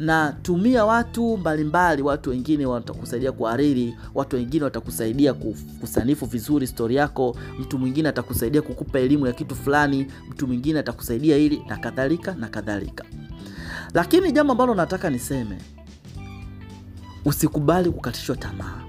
na 0.00 0.32
tumia 0.42 0.84
watu 0.84 1.36
mbalimbali. 1.36 2.02
Watu 2.02 2.30
wengine 2.30 2.66
watakusaidia 2.66 3.32
kuhariri, 3.32 3.96
watu 4.14 4.36
wengine 4.36 4.64
watakusaidia 4.64 5.34
kusanifu 5.80 6.26
vizuri 6.26 6.66
stori 6.66 6.94
yako, 6.94 7.36
mtu 7.58 7.78
mwingine 7.78 8.08
atakusaidia 8.08 8.62
kukupa 8.62 8.98
elimu 8.98 9.26
ya 9.26 9.32
kitu 9.32 9.54
fulani, 9.54 10.06
mtu 10.30 10.46
mwingine 10.46 10.78
atakusaidia 10.78 11.36
hili 11.36 11.62
na 11.68 11.76
kadhalika 11.76 12.34
na 12.34 12.48
kadhalika. 12.48 13.04
Lakini 13.94 14.32
jambo 14.32 14.52
ambalo 14.52 14.74
nataka 14.74 15.10
niseme, 15.10 15.58
usikubali 17.24 17.90
kukatishwa 17.90 18.36
tamaa, 18.36 18.82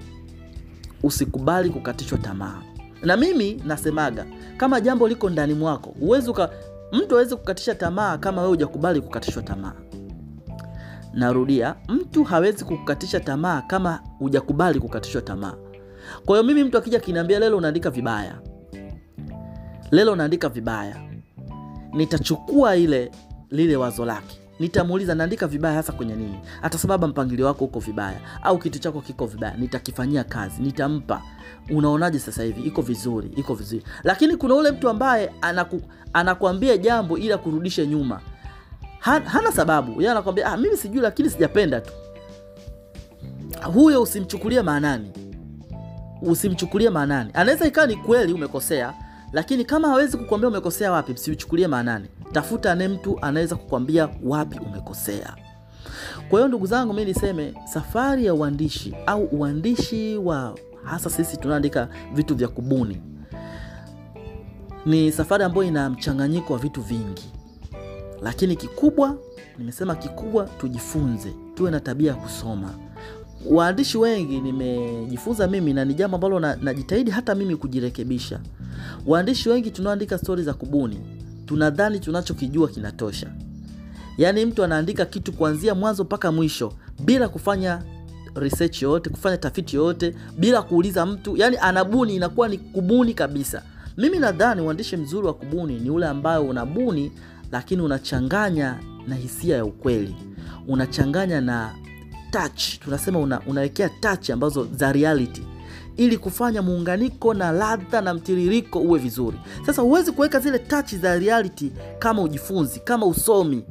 usikubali 1.03 1.69
kukatishwa 1.69 2.17
tamaa. 2.17 2.61
Na 3.03 3.17
mimi 3.17 3.61
nasemaga 3.65 4.25
kama 4.57 4.81
jambo 4.81 5.07
liko 5.07 5.29
ndani 5.29 5.53
mwako, 5.53 5.95
uwezi 6.01 6.33
mtu 6.91 7.15
awezi 7.15 7.35
kukatisha 7.35 7.75
tamaa 7.75 8.17
kama 8.17 8.41
wewe 8.41 8.53
hujakubali 8.53 9.01
kukatishwa 9.01 9.43
tamaa. 9.43 9.73
Narudia, 11.13 11.75
mtu 11.87 12.23
hawezi 12.23 12.65
kukatisha 12.65 13.19
tamaa 13.19 13.61
kama 13.61 13.99
hujakubali 14.19 14.79
kukatishwa 14.79 15.21
tamaa. 15.21 15.53
Kwa 16.25 16.35
hiyo 16.37 16.43
mimi, 16.47 16.63
mtu 16.63 16.77
akija 16.77 16.99
kiniambia 16.99 17.39
leo 17.39 17.57
unaandika 17.57 17.89
vibaya, 17.89 18.39
leo 19.91 20.11
unaandika 20.13 20.49
vibaya, 20.49 20.95
nitachukua 21.93 22.75
ile 22.75 23.11
lile 23.49 23.75
wazo 23.75 24.05
lake, 24.05 24.39
nitamuuliza 24.59 25.15
naandika 25.15 25.47
vibaya 25.47 25.75
hasa 25.75 25.93
kwenye 25.93 26.15
nini? 26.15 26.39
Atasema 26.61 26.97
mpangilio 26.97 27.45
wako 27.45 27.65
uko 27.65 27.79
vibaya, 27.79 28.19
au 28.43 28.57
kitu 28.59 28.79
chako 28.79 29.01
kiko 29.01 29.25
vibaya. 29.25 29.57
Nitakifanyia 29.57 30.23
kazi, 30.23 30.61
nitampa 30.61 31.21
Unaonaje 31.69 32.19
sasa 32.19 32.43
hivi? 32.43 32.61
Iko 32.61 32.81
vizuri, 32.81 33.31
iko 33.35 33.53
vizuri. 33.53 33.83
Lakini 34.03 34.35
kuna 34.35 34.55
ule 34.55 34.71
mtu 34.71 34.89
ambaye 34.89 35.31
anaku, 35.41 35.81
anakuambia 36.13 36.77
jambo 36.77 37.17
ili 37.17 37.33
akurudishe 37.33 37.87
nyuma, 37.87 38.21
hana 39.01 39.51
sababu. 39.51 40.01
Yeye 40.01 40.11
anakwambia 40.11 40.45
ah, 40.45 40.57
mimi 40.57 40.77
sijui, 40.77 41.01
lakini 41.01 41.29
sijapenda 41.29 41.81
tu. 41.81 41.91
Huyo 43.73 44.01
usimchukulie 44.01 44.61
maanani, 44.61 45.11
usimchukulie 46.21 46.89
maanani. 46.89 47.31
Anaweza 47.33 47.67
ikawa 47.67 47.87
ni 47.87 47.95
kweli 47.95 48.33
umekosea, 48.33 48.93
lakini 49.33 49.65
kama 49.65 49.87
hawezi 49.87 50.17
kukwambia 50.17 50.49
umekosea 50.49 50.91
wapi, 50.91 51.13
msichukulie 51.13 51.67
maanani. 51.67 52.07
Tafuta 52.31 52.75
ne 52.75 52.87
mtu 52.87 53.19
anaweza 53.21 53.55
kukwambia 53.55 54.09
wapi 54.23 54.59
umekosea. 54.59 55.35
Kwa 56.29 56.39
hiyo 56.39 56.47
ndugu 56.47 56.65
zangu, 56.65 56.93
mi 56.93 57.05
niseme 57.05 57.53
safari 57.73 58.25
ya 58.25 58.33
uandishi 58.33 58.95
au 59.05 59.23
uandishi 59.23 60.17
wa 60.17 60.55
hasa 60.83 61.09
sisi 61.09 61.37
tunaandika 61.37 61.89
vitu 62.13 62.35
vya 62.35 62.47
kubuni, 62.47 63.01
ni 64.85 65.11
safari 65.11 65.43
ambayo 65.43 65.63
ina 65.67 65.89
mchanganyiko 65.89 66.53
wa 66.53 66.59
vitu 66.59 66.81
vingi, 66.81 67.31
lakini 68.21 68.55
kikubwa, 68.55 69.17
nimesema 69.57 69.95
kikubwa, 69.95 70.45
tujifunze, 70.45 71.33
tuwe 71.55 71.71
na 71.71 71.79
tabia 71.79 72.11
ya 72.11 72.17
kusoma. 72.17 72.73
Waandishi 73.49 73.97
wengi 73.97 74.41
nimejifunza 74.41 75.47
mimi, 75.47 75.73
na 75.73 75.85
ni 75.85 75.93
jambo 75.93 76.15
ambalo 76.17 76.39
najitahidi 76.39 77.09
na 77.09 77.15
hata 77.15 77.35
mimi 77.35 77.55
kujirekebisha. 77.55 78.39
Waandishi 79.07 79.49
wengi 79.49 79.71
tunaoandika 79.71 80.17
stori 80.17 80.43
za 80.43 80.53
kubuni 80.53 80.99
tunadhani 81.45 81.99
tunachokijua 81.99 82.67
kinatosha. 82.67 83.27
Yaani 84.17 84.45
mtu 84.45 84.63
anaandika 84.63 85.05
kitu 85.05 85.33
kuanzia 85.33 85.75
mwanzo 85.75 86.03
mpaka 86.03 86.31
mwisho 86.31 86.73
bila 86.99 87.29
kufanya 87.29 87.81
research 88.35 88.81
yoyote, 88.81 89.09
kufanya 89.09 89.37
tafiti 89.37 89.75
yoyote, 89.75 90.15
bila 90.37 90.61
kuuliza 90.61 91.05
mtu, 91.05 91.37
Yaani 91.37 91.57
anabuni, 91.61 92.15
inakuwa 92.15 92.47
ni 92.47 92.57
kubuni 92.57 93.13
kabisa. 93.13 93.63
Mimi 93.97 94.19
nadhani 94.19 94.61
uandishi 94.61 94.97
mzuri 94.97 95.27
wa 95.27 95.33
kubuni 95.33 95.79
ni 95.79 95.89
ule 95.89 96.05
ambayo 96.07 96.43
unabuni, 96.43 97.11
lakini 97.51 97.81
unachanganya 97.81 98.79
na 99.07 99.15
hisia 99.15 99.57
ya 99.57 99.65
ukweli, 99.65 100.15
unachanganya 100.67 101.41
na 101.41 101.75
touch, 102.31 102.79
tunasema 102.79 103.19
una, 103.19 103.41
unawekea 103.47 103.89
touch 103.89 104.29
ambazo 104.29 104.67
za 104.75 104.91
reality. 104.91 105.41
Ili 105.97 106.17
kufanya 106.17 106.61
muunganiko 106.61 107.33
na 107.33 107.51
ladha 107.51 108.01
na 108.01 108.13
mtiririko 108.13 108.79
uwe 108.79 108.99
vizuri. 108.99 109.37
Sasa 109.65 109.81
huwezi 109.81 110.11
kuweka 110.11 110.39
zile 110.39 110.59
touch 110.59 110.95
za 110.95 111.19
reality 111.19 111.71
kama 111.99 112.21
ujifunzi, 112.21 112.79
kama 112.79 113.05
usomi 113.05 113.63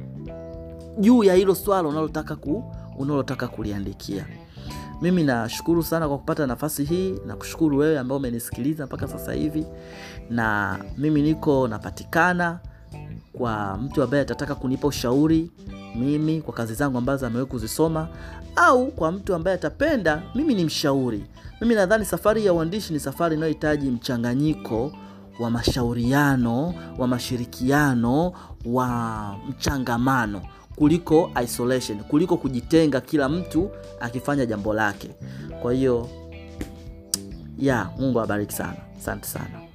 juu 0.99 1.23
ya 1.23 1.33
hilo 1.35 1.55
swala 1.55 1.89
unalotaka 1.89 2.35
ku, 2.35 2.63
unalotaka 2.97 3.47
kuliandikia. 3.47 4.25
Mimi 5.01 5.23
nashukuru 5.23 5.83
sana 5.83 6.07
kwa 6.07 6.17
kupata 6.17 6.47
nafasi 6.47 6.83
hii. 6.83 7.15
Nakushukuru 7.27 7.77
wewe 7.77 7.99
ambao 7.99 8.17
umenisikiliza 8.17 8.85
mpaka 8.85 9.07
sasa 9.07 9.33
hivi, 9.33 9.65
na 10.29 10.77
mimi 10.97 11.21
niko 11.21 11.67
napatikana 11.67 12.59
kwa 13.33 13.77
mtu 13.77 14.03
ambaye 14.03 14.23
atataka 14.23 14.55
kunipa 14.55 14.87
ushauri 14.87 15.51
mimi 15.95 16.41
kwa 16.41 16.53
kazi 16.53 16.73
zangu 16.73 16.97
ambazo 16.97 17.27
amewahi 17.27 17.49
kuzisoma, 17.49 18.07
au 18.55 18.87
kwa 18.91 19.11
mtu 19.11 19.35
ambaye 19.35 19.55
atapenda 19.55 20.23
mimi 20.35 20.55
ni 20.55 20.63
mshauri. 20.65 21.23
Mimi 21.61 21.75
nadhani 21.75 22.05
safari 22.05 22.45
ya 22.45 22.53
uandishi 22.53 22.93
ni 22.93 22.99
safari 22.99 23.35
inayohitaji 23.35 23.89
mchanganyiko 23.91 24.91
wa 25.39 25.49
mashauriano, 25.49 26.73
wa 26.97 27.07
mashirikiano, 27.07 28.33
wa 28.65 29.35
mchangamano 29.49 30.41
kuliko 30.75 31.31
isolation, 31.43 31.99
kuliko 32.03 32.37
kujitenga, 32.37 33.01
kila 33.01 33.29
mtu 33.29 33.69
akifanya 33.99 34.45
jambo 34.45 34.73
lake. 34.73 35.09
Kwa 35.61 35.73
hiyo 35.73 36.09
ya 37.59 37.89
Mungu 37.99 38.19
awabariki 38.19 38.53
sana, 38.53 38.77
asante 38.97 39.27
sana. 39.27 39.70